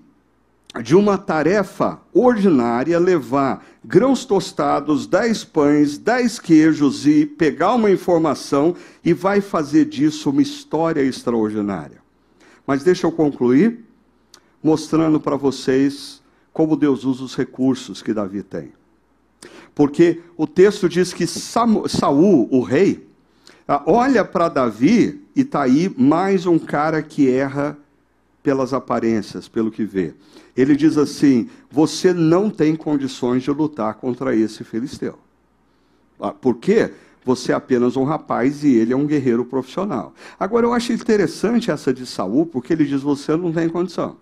[0.84, 8.76] de uma tarefa ordinária, levar grãos tostados, dez pães, dez queijos e pegar uma informação
[9.06, 12.02] e vai fazer disso uma história extraordinária.
[12.68, 13.86] Mas deixa eu concluir
[14.62, 16.22] mostrando para vocês
[16.54, 18.72] como Deus usa os recursos que Davi tem.
[19.74, 23.06] Porque o texto diz que Saul, o rei,
[23.68, 27.76] ah, olha para Davi e está aí mais um cara que erra
[28.43, 30.14] pelas aparências, pelo que vê.
[30.56, 35.18] Ele diz assim: Você não tem condições de lutar contra esse filisteu.
[36.20, 36.93] Ah, por quê?
[37.26, 40.14] Você é apenas um rapaz e ele é um guerreiro profissional.
[40.38, 44.18] Agora eu acho interessante essa de Saul, porque ele diz: Você não tem condição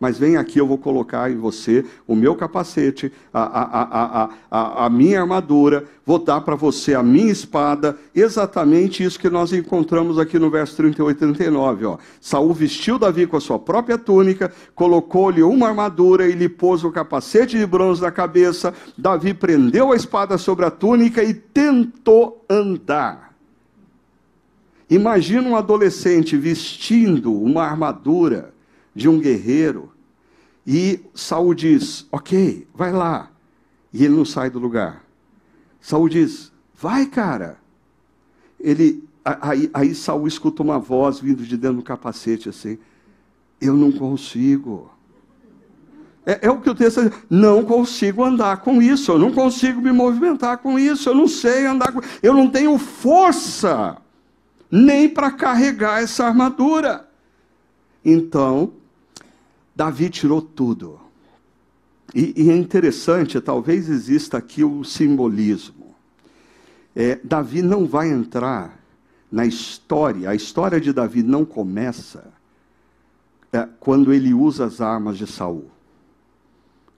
[0.00, 4.86] mas vem aqui, eu vou colocar em você o meu capacete, a, a, a, a,
[4.86, 10.18] a minha armadura, vou dar para você a minha espada, exatamente isso que nós encontramos
[10.18, 11.84] aqui no verso 38 e 39.
[11.84, 11.98] Ó.
[12.18, 16.90] Saul vestiu Davi com a sua própria túnica, colocou-lhe uma armadura e lhe pôs o
[16.90, 18.72] capacete de bronze na cabeça.
[18.96, 23.34] Davi prendeu a espada sobre a túnica e tentou andar.
[24.88, 28.54] Imagina um adolescente vestindo uma armadura
[28.94, 29.92] de um guerreiro.
[30.66, 33.30] E Saul diz: Ok, vai lá.
[33.92, 35.04] E ele não sai do lugar.
[35.80, 37.58] Saul diz: Vai, cara.
[38.58, 42.78] Ele, aí, aí Saul escuta uma voz vindo de dentro do capacete assim:
[43.60, 44.90] Eu não consigo.
[46.26, 49.80] É, é, o que o texto diz, não consigo andar com isso, eu não consigo
[49.80, 53.96] me movimentar com isso, eu não sei andar com eu não tenho força
[54.70, 57.08] nem para carregar essa armadura.
[58.04, 58.72] Então,
[59.80, 61.00] Davi tirou tudo.
[62.14, 65.94] E, e, é interessante, talvez exista aqui o simbolismo.
[66.94, 68.78] É, Davi não vai entrar
[69.32, 72.30] na história, a história de Davi não começa
[73.50, 75.70] é, quando ele usa as armas de Saul.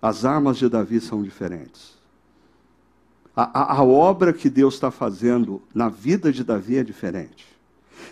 [0.00, 1.96] As armas de Davi são diferentes.
[3.36, 7.46] A, a, a obra que Deus está fazendo na vida de Davi é diferente.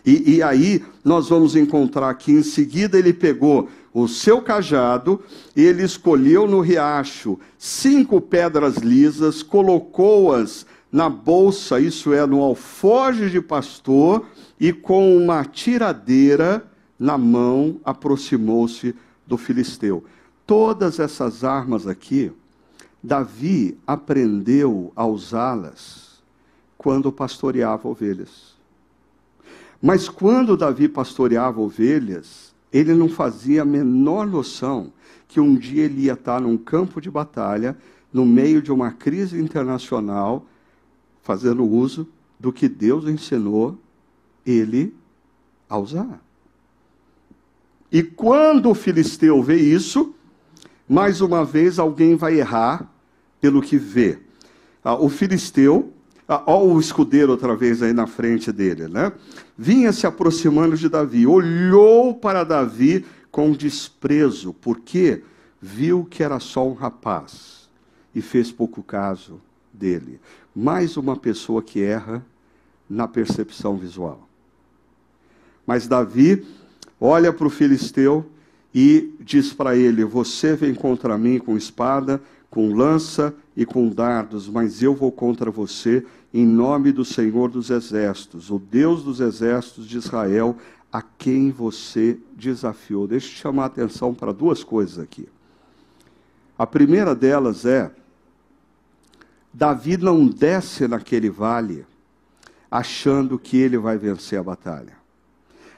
[0.07, 5.21] E, e aí nós vamos encontrar que em seguida ele pegou o seu cajado,
[5.57, 13.41] ele escolheu no riacho cinco pedras lisas, colocou-as na bolsa, isso é, no alforje de
[13.41, 14.25] pastor,
[14.59, 16.65] e com uma tiradeira
[16.99, 18.95] na mão aproximou-se
[19.27, 20.05] do filisteu.
[20.47, 22.33] Todas essas armas aqui,
[23.03, 26.21] Davi aprendeu a usá-las
[26.77, 28.55] quando pastoreava ovelhas.
[29.81, 34.93] Mas quando Davi pastoreava ovelhas, ele não fazia a menor noção
[35.27, 37.77] que um dia ele ia estar num campo de batalha,
[38.13, 40.45] no meio de uma crise internacional,
[41.23, 42.09] fazendo uso
[42.39, 43.79] do que Deus ensinou
[44.45, 44.95] ele
[45.69, 46.21] a usar.
[47.93, 50.15] E quando o filisteu vê isso,
[50.89, 52.91] mais uma vez alguém vai errar
[53.41, 54.19] pelo que vê.
[54.83, 55.93] Ah, o filisteu,
[56.47, 59.13] ó o escudeiro outra vez aí na frente dele, né?
[59.59, 65.23] Vinha se aproximando de Davi, olhou para Davi com desprezo, porque
[65.61, 67.69] viu que era só um rapaz
[68.15, 69.41] e fez pouco caso
[69.73, 70.21] dele.
[70.55, 72.25] Mais uma pessoa que erra
[72.89, 74.29] na percepção visual.
[75.67, 76.45] Mas Davi
[77.01, 78.27] olha para o filisteu
[78.75, 82.21] e diz para ele: Você vem contra mim com espada,
[82.51, 87.71] com lança e com dardos, mas eu vou contra você em nome do Senhor dos
[87.71, 90.57] Exércitos, o Deus dos Exércitos de Israel,
[90.93, 93.07] a quem você desafiou.
[93.07, 95.29] Deixa eu chamar a atenção para duas coisas aqui.
[96.59, 97.91] A primeira delas é:
[99.53, 101.87] Davi não desce naquele vale
[102.71, 104.93] achando que ele vai vencer a batalha.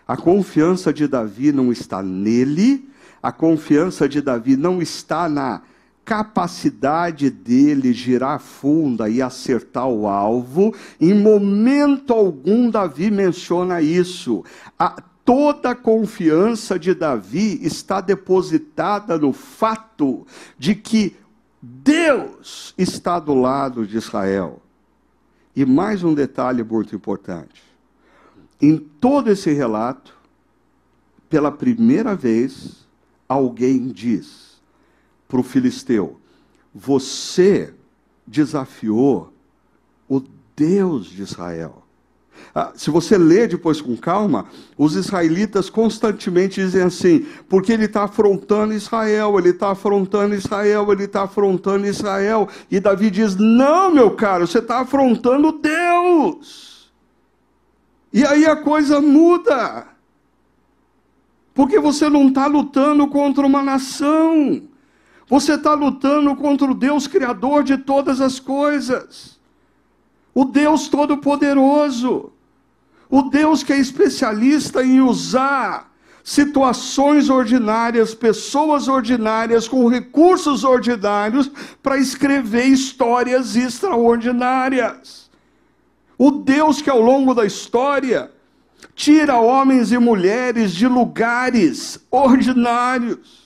[0.06, 2.88] A confiança de Davi não está nele,
[3.22, 5.62] a confiança de Davi não está na
[6.04, 10.74] capacidade dele girar funda e acertar o alvo.
[11.00, 14.44] Em momento algum, Davi menciona isso.
[14.78, 20.26] A, toda a confiança de Davi está depositada no fato
[20.58, 21.16] de que
[21.60, 24.60] Deus está do lado de Israel.
[25.54, 27.62] E mais um detalhe muito importante.
[28.60, 30.16] Em todo esse relato,
[31.28, 32.86] pela primeira vez,
[33.28, 34.41] alguém diz
[35.32, 36.20] para o filisteu:
[36.74, 37.72] Você
[38.26, 39.32] desafiou
[40.06, 40.22] o
[40.54, 41.82] Deus de Israel.
[42.54, 48.04] Ah, se você ler depois com calma, os israelitas constantemente dizem assim, porque ele está
[48.04, 52.46] afrontando Israel, ele está afrontando Israel, ele está afrontando Israel.
[52.70, 56.92] E Davi diz: Não, meu caro, você está afrontando Deus.
[58.12, 59.86] E aí a coisa muda.
[61.54, 64.68] Porque você não está lutando contra uma nação.
[65.32, 69.40] Você está lutando contra o Deus Criador de todas as coisas.
[70.34, 72.30] O Deus Todo-Poderoso.
[73.08, 75.90] O Deus que é especialista em usar
[76.22, 81.50] situações ordinárias, pessoas ordinárias, com recursos ordinários,
[81.82, 85.30] para escrever histórias extraordinárias.
[86.18, 88.30] O Deus que ao longo da história
[88.94, 93.41] tira homens e mulheres de lugares ordinários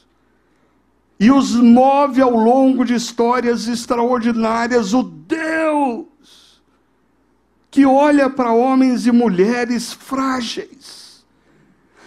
[1.19, 4.93] e os move ao longo de histórias extraordinárias.
[4.93, 6.07] O Deus
[7.77, 11.27] que olha para homens e mulheres frágeis,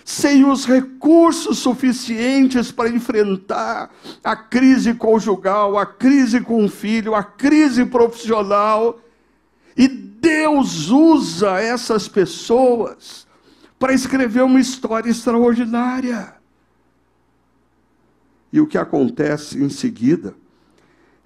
[0.03, 3.91] sem os recursos suficientes para enfrentar
[4.23, 8.99] a crise conjugal, a crise com o filho, a crise profissional.
[9.77, 13.27] E Deus usa essas pessoas
[13.77, 16.38] para escrever uma história extraordinária.
[18.51, 20.35] E o que acontece em seguida?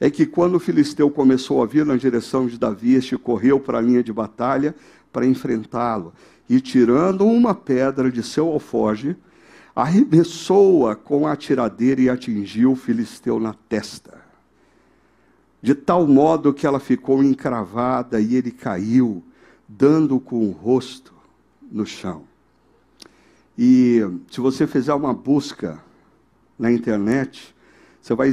[0.04, 3.78] é que quando o filisteu começou a vir na direção de Davi, este correu para
[3.78, 4.76] a linha de batalha
[5.14, 6.14] para enfrentá-lo.
[6.50, 9.16] E tirando uma pedra de seu alfoge,
[9.74, 14.22] arremessou-a com a tiradeira e atingiu o filisteu na testa.
[15.62, 19.24] De tal modo que ela ficou encravada e ele caiu,
[19.70, 21.14] dando com o rosto
[21.72, 22.24] no chão.
[23.58, 25.82] E se você fizer uma busca
[26.58, 27.54] na internet,
[28.02, 28.32] você vai,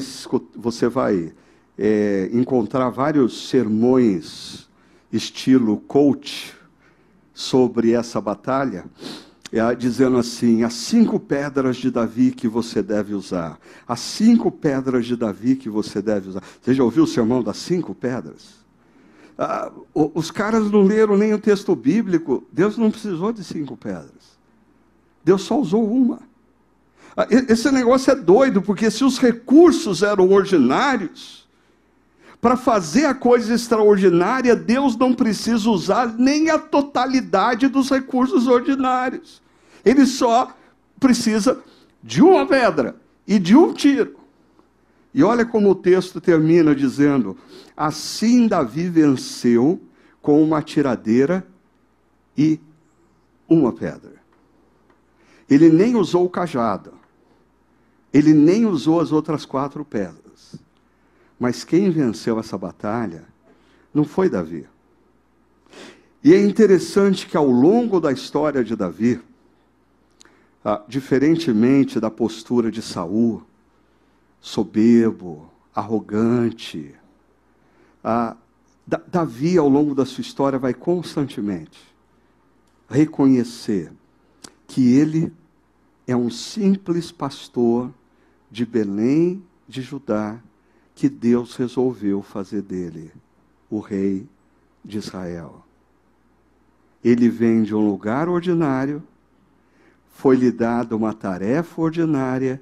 [0.57, 1.33] você vai
[1.79, 4.69] é, encontrar vários sermões
[5.13, 6.55] estilo coach
[7.33, 8.85] sobre essa batalha,
[9.53, 13.59] é, dizendo assim: as cinco pedras de Davi que você deve usar.
[13.87, 16.43] As cinco pedras de Davi que você deve usar.
[16.61, 18.61] Você já ouviu o sermão das cinco pedras?
[19.39, 22.45] Ah, os caras não leram nem o texto bíblico.
[22.53, 24.39] Deus não precisou de cinco pedras.
[25.25, 26.30] Deus só usou uma.
[27.21, 31.47] Ah, esse negócio é doido, porque se os recursos eram ordinários,
[32.41, 39.43] para fazer a coisa extraordinária, Deus não precisa usar nem a totalidade dos recursos ordinários.
[39.85, 40.57] Ele só
[40.99, 41.63] precisa
[42.03, 44.17] de uma pedra e de um tiro.
[45.13, 47.37] E olha como o texto termina dizendo:
[47.77, 49.79] Assim Davi venceu
[50.23, 51.47] com uma tiradeira
[52.39, 52.59] e
[53.47, 54.15] uma pedra.
[55.51, 57.00] Ele nem usou o cajado.
[58.13, 60.57] Ele nem usou as outras quatro pedras.
[61.39, 63.25] Mas quem venceu essa batalha
[63.95, 64.67] não foi Davi.
[66.23, 69.21] E é interessante que ao longo da história de Davi,
[70.65, 73.43] ah, diferentemente da postura de Saul,
[74.41, 76.95] soberbo, arrogante,
[78.03, 78.35] Ah,
[79.07, 81.79] Davi, ao longo da sua história, vai constantemente
[82.89, 83.93] reconhecer
[84.67, 85.33] que ele
[86.07, 87.93] é um simples pastor
[88.51, 90.39] de Belém de Judá,
[90.95, 93.13] que Deus resolveu fazer dele
[93.71, 94.27] o rei
[94.85, 95.65] de Israel.
[97.03, 99.03] Ele vem de um lugar ordinário,
[100.13, 102.61] foi-lhe dada uma tarefa ordinária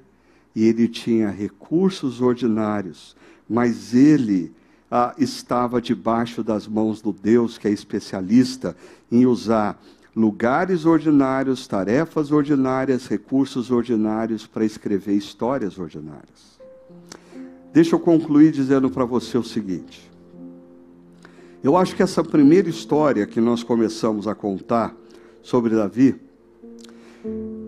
[0.55, 3.15] e ele tinha recursos ordinários,
[3.49, 4.53] mas ele
[4.89, 8.75] ah, estava debaixo das mãos do Deus que é especialista
[9.11, 9.81] em usar
[10.19, 16.59] lugares ordinários, tarefas ordinárias, recursos ordinários para escrever histórias ordinárias.
[17.71, 20.11] Deixa eu concluir dizendo para você o seguinte.
[21.63, 24.93] Eu acho que essa primeira história que nós começamos a contar
[25.41, 26.19] sobre Davi,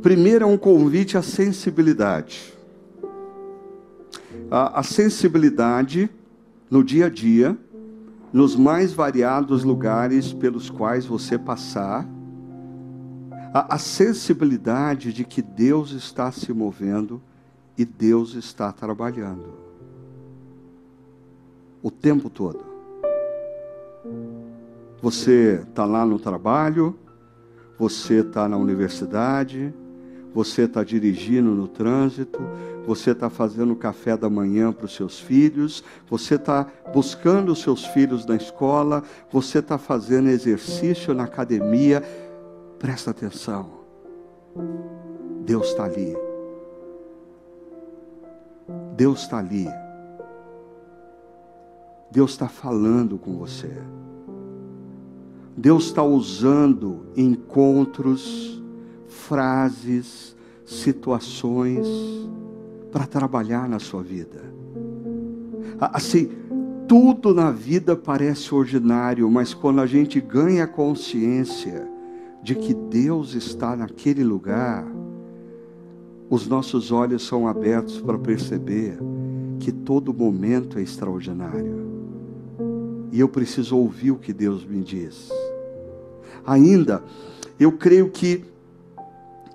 [0.01, 2.53] primeiro é um convite à sensibilidade.
[4.49, 6.09] A, a sensibilidade
[6.69, 7.57] no dia a dia,
[8.33, 12.05] nos mais variados lugares pelos quais você passar,
[13.53, 17.21] a, a sensibilidade de que Deus está se movendo
[17.77, 19.53] e Deus está trabalhando
[21.81, 22.63] o tempo todo.
[25.01, 26.95] Você está lá no trabalho,
[27.77, 29.73] você está na universidade,
[30.33, 32.39] você está dirigindo no trânsito,
[32.85, 37.85] você está fazendo café da manhã para os seus filhos, você está buscando os seus
[37.85, 42.03] filhos na escola, você está fazendo exercício na academia.
[42.81, 43.69] Presta atenção.
[45.45, 46.17] Deus está ali.
[48.97, 49.67] Deus está ali.
[52.11, 53.71] Deus está falando com você.
[55.55, 58.59] Deus está usando encontros,
[59.07, 60.35] frases,
[60.65, 61.87] situações
[62.91, 64.41] para trabalhar na sua vida.
[65.79, 66.31] Assim,
[66.87, 71.90] tudo na vida parece ordinário, mas quando a gente ganha consciência
[72.43, 74.85] de que Deus está naquele lugar,
[76.29, 78.97] os nossos olhos são abertos para perceber
[79.59, 81.91] que todo momento é extraordinário.
[83.11, 85.29] E eu preciso ouvir o que Deus me diz.
[86.45, 87.03] Ainda,
[87.59, 88.45] eu creio que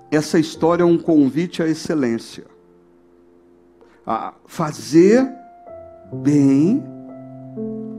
[0.09, 2.45] essa história é um convite à excelência
[4.05, 5.29] a fazer
[6.13, 6.81] bem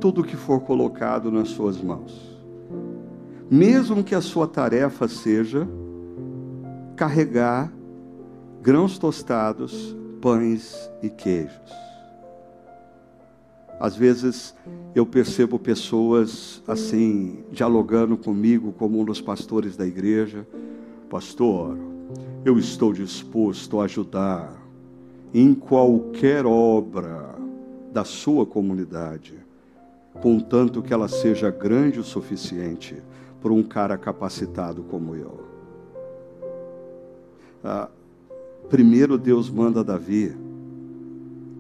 [0.01, 2.38] tudo que for colocado nas suas mãos.
[3.51, 5.67] Mesmo que a sua tarefa seja
[6.95, 7.73] carregar
[8.61, 11.73] grãos tostados, pães e queijos.
[13.81, 14.55] Às vezes
[14.95, 20.47] eu percebo pessoas assim, dialogando comigo, como um dos pastores da igreja:
[21.09, 21.79] Pastor,
[22.45, 24.53] eu estou disposto a ajudar
[25.33, 27.35] em qualquer obra
[27.93, 29.35] da sua comunidade,
[30.21, 32.97] contanto que ela seja grande o suficiente
[33.41, 35.41] para um cara capacitado como eu.
[37.63, 37.89] Ah,
[38.69, 40.35] primeiro Deus manda Davi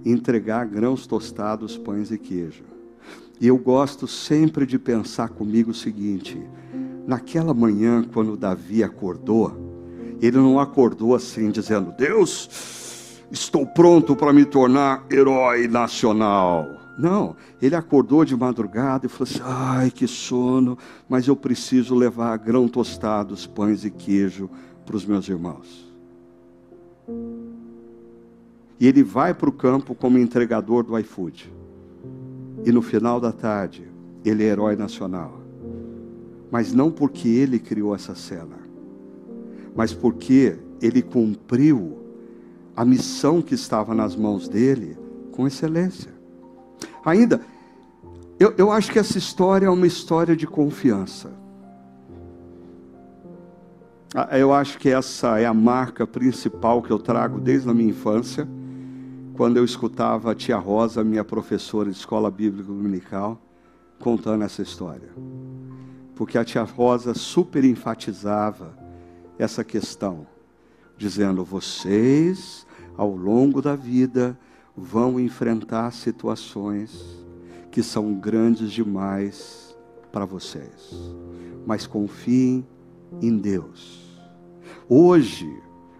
[0.05, 2.65] entregar grãos tostados, pães e queijo.
[3.41, 6.41] E eu gosto sempre de pensar comigo o seguinte:
[7.07, 9.53] naquela manhã, quando Davi acordou,
[10.21, 16.88] ele não acordou assim, dizendo: Deus, estou pronto para me tornar herói nacional.
[16.99, 20.77] Não, ele acordou de madrugada e falou assim: ai, que sono,
[21.09, 24.51] mas eu preciso levar grão tostados, pães e queijo
[24.85, 25.89] para os meus irmãos.
[28.81, 31.53] E ele vai para o campo como entregador do iFood.
[32.67, 33.89] E no final da tarde,
[34.25, 35.41] ele é herói nacional.
[36.51, 38.59] Mas não porque ele criou essa cena,
[39.77, 41.99] mas porque ele cumpriu
[42.75, 44.97] a missão que estava nas mãos dele
[45.31, 46.18] com excelência.
[47.05, 47.41] Ainda,
[48.39, 51.31] eu, eu acho que essa história é uma história de confiança.
[54.15, 57.91] Ah, eu acho que essa é a marca principal que eu trago desde a minha
[57.91, 58.49] infância,
[59.35, 63.41] quando eu escutava a tia Rosa, minha professora de escola bíblica dominical,
[63.99, 65.11] contando essa história.
[66.15, 68.77] Porque a tia Rosa super enfatizava
[69.39, 70.27] essa questão,
[70.97, 72.67] dizendo: vocês
[72.97, 74.39] ao longo da vida,
[74.79, 77.25] vão enfrentar situações
[77.71, 79.77] que são grandes demais
[80.11, 80.95] para vocês.
[81.67, 82.67] Mas confiem
[83.21, 84.09] em Deus.
[84.89, 85.49] Hoje,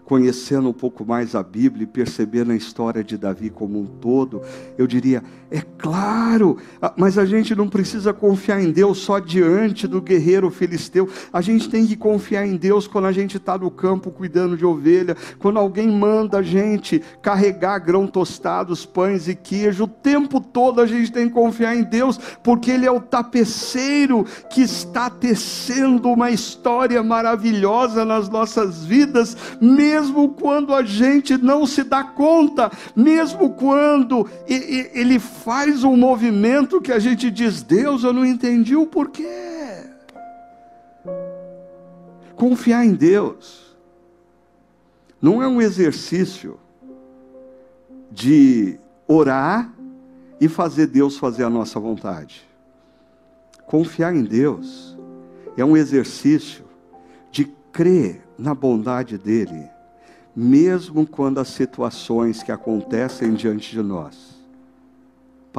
[0.05, 4.41] conhecendo um pouco mais a Bíblia e percebendo a história de Davi como um todo,
[4.79, 6.59] eu diria: é claro,
[6.95, 11.71] mas a gente não precisa confiar em Deus só diante do guerreiro filisteu, a gente
[11.71, 15.59] tem que confiar em Deus quando a gente está no campo cuidando de ovelha, quando
[15.59, 21.11] alguém manda a gente carregar grão tostados, pães e queijo, o tempo todo a gente
[21.11, 27.03] tem que confiar em Deus, porque Ele é o tapeceiro que está tecendo uma história
[27.03, 35.19] maravilhosa nas nossas vidas, mesmo quando a gente não se dá conta, mesmo quando ele
[35.19, 35.38] faz
[35.85, 39.85] um movimento que a gente diz: Deus, eu não entendi o porquê.
[42.35, 43.77] Confiar em Deus
[45.21, 46.59] não é um exercício
[48.11, 49.73] de orar
[50.41, 52.47] e fazer Deus fazer a nossa vontade.
[53.67, 54.97] Confiar em Deus
[55.57, 56.65] é um exercício
[57.31, 59.69] de crer na bondade dEle
[60.41, 64.28] mesmo quando as situações que acontecem diante de nós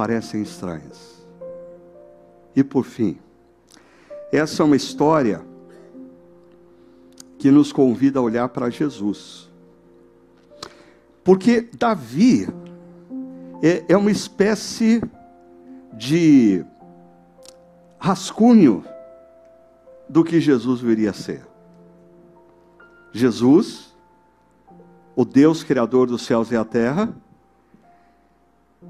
[0.00, 1.22] parecem estranhas.
[2.56, 3.18] E por fim,
[4.32, 5.42] essa é uma história
[7.38, 9.50] que nos convida a olhar para Jesus.
[11.22, 12.48] Porque Davi
[13.62, 15.02] é, é uma espécie
[15.92, 16.64] de
[17.98, 18.82] rascunho
[20.08, 21.46] do que Jesus viria a ser.
[23.12, 23.94] Jesus
[25.14, 27.14] o Deus Criador dos céus e a terra,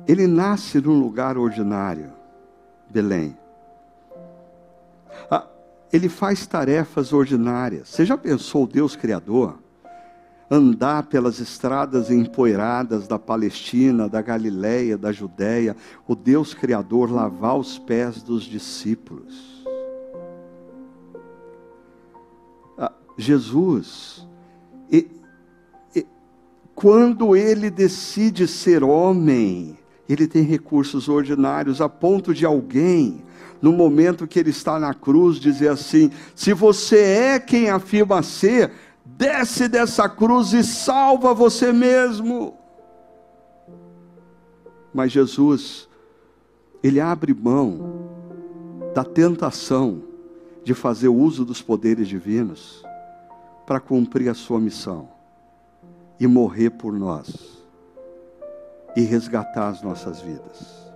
[0.07, 2.13] ele nasce num lugar ordinário,
[2.89, 3.37] Belém.
[5.31, 5.47] Ah,
[5.93, 7.89] ele faz tarefas ordinárias.
[7.89, 9.59] Você já pensou o Deus Criador
[10.51, 15.77] andar pelas estradas empoeiradas da Palestina, da Galiléia, da Judéia,
[16.09, 19.65] o Deus Criador lavar os pés dos discípulos?
[22.77, 24.27] Ah, Jesus,
[26.81, 29.79] quando ele decide ser homem,
[30.13, 33.23] ele tem recursos ordinários a ponto de alguém,
[33.63, 38.73] no momento que ele está na cruz, dizer assim: se você é quem afirma ser,
[39.05, 42.57] desce dessa cruz e salva você mesmo.
[44.93, 45.89] Mas Jesus,
[46.83, 48.09] ele abre mão
[48.93, 50.03] da tentação
[50.65, 52.83] de fazer uso dos poderes divinos
[53.65, 55.09] para cumprir a sua missão
[56.19, 57.60] e morrer por nós
[58.97, 60.93] e resgatar as nossas vidas.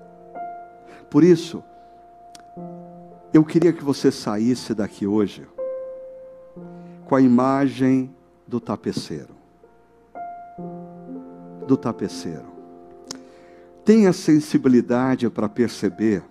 [1.10, 1.62] Por isso,
[3.32, 5.46] eu queria que você saísse daqui hoje
[7.06, 8.14] com a imagem
[8.46, 9.34] do tapeceiro.
[11.66, 12.52] Do tapeceiro.
[13.84, 16.22] Tenha sensibilidade para perceber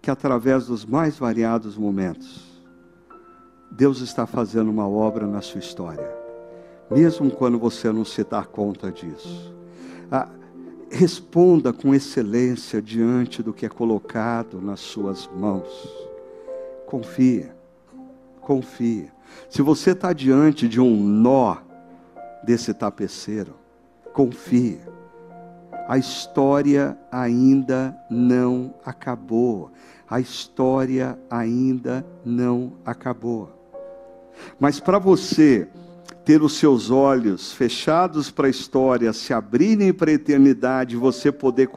[0.00, 2.62] que através dos mais variados momentos,
[3.70, 6.26] Deus está fazendo uma obra na sua história
[6.90, 9.54] mesmo quando você não se dá conta disso.
[10.10, 10.28] Ah,
[10.90, 15.66] responda com excelência diante do que é colocado nas suas mãos.
[16.86, 17.48] Confie,
[18.40, 19.10] confie.
[19.50, 21.56] Se você está diante de um nó
[22.44, 23.54] desse tapeceiro,
[24.12, 24.80] confie.
[25.88, 29.70] A história ainda não acabou.
[30.08, 33.50] A história ainda não acabou.
[34.58, 35.68] Mas para você
[36.26, 41.68] ter os seus olhos fechados para a história, se abrirem para a eternidade, você poder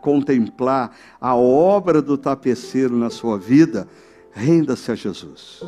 [0.00, 3.88] contemplar a obra do tapeceiro na sua vida,
[4.30, 5.64] renda-se a Jesus.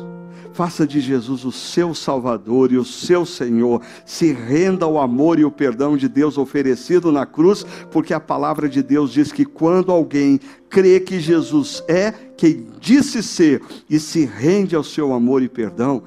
[0.53, 3.81] Faça de Jesus o seu Salvador e o seu Senhor.
[4.05, 8.69] Se renda ao amor e o perdão de Deus oferecido na cruz, porque a palavra
[8.69, 10.39] de Deus diz que quando alguém
[10.69, 16.01] crê que Jesus é quem disse ser e se rende ao seu amor e perdão,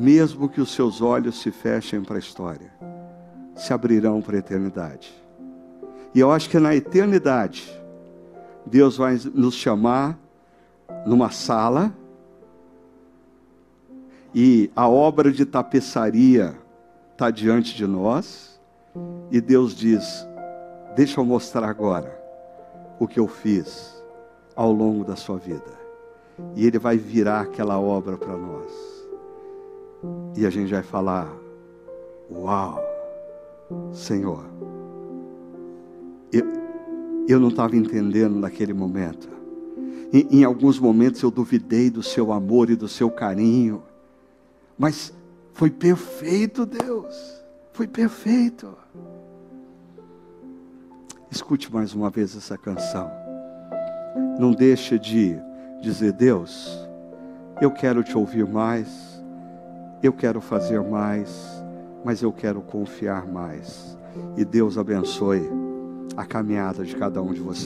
[0.00, 2.72] mesmo que os seus olhos se fechem para a história,
[3.54, 5.12] se abrirão para a eternidade.
[6.14, 7.70] E eu acho que na eternidade,
[8.64, 10.18] Deus vai nos chamar
[11.04, 11.94] numa sala,
[14.34, 16.56] e a obra de tapeçaria
[17.12, 18.58] está diante de nós,
[19.30, 20.26] e Deus diz:
[20.96, 22.18] Deixa eu mostrar agora
[22.98, 24.02] o que eu fiz
[24.56, 25.78] ao longo da sua vida.
[26.56, 28.89] E Ele vai virar aquela obra para nós.
[30.36, 31.30] E a gente vai falar:
[32.30, 32.80] Uau,
[33.92, 34.44] Senhor,
[36.32, 36.44] eu,
[37.28, 39.28] eu não estava entendendo naquele momento.
[40.12, 43.82] Em, em alguns momentos eu duvidei do seu amor e do seu carinho,
[44.78, 45.12] mas
[45.52, 48.76] foi perfeito, Deus, foi perfeito.
[51.30, 53.08] Escute mais uma vez essa canção.
[54.38, 55.36] Não deixe de
[55.80, 56.68] dizer, Deus,
[57.60, 59.09] eu quero te ouvir mais
[60.02, 61.62] eu quero fazer mais,
[62.04, 63.96] mas eu quero confiar mais.
[64.36, 65.42] E Deus abençoe
[66.16, 67.58] a caminhada de cada um de vocês.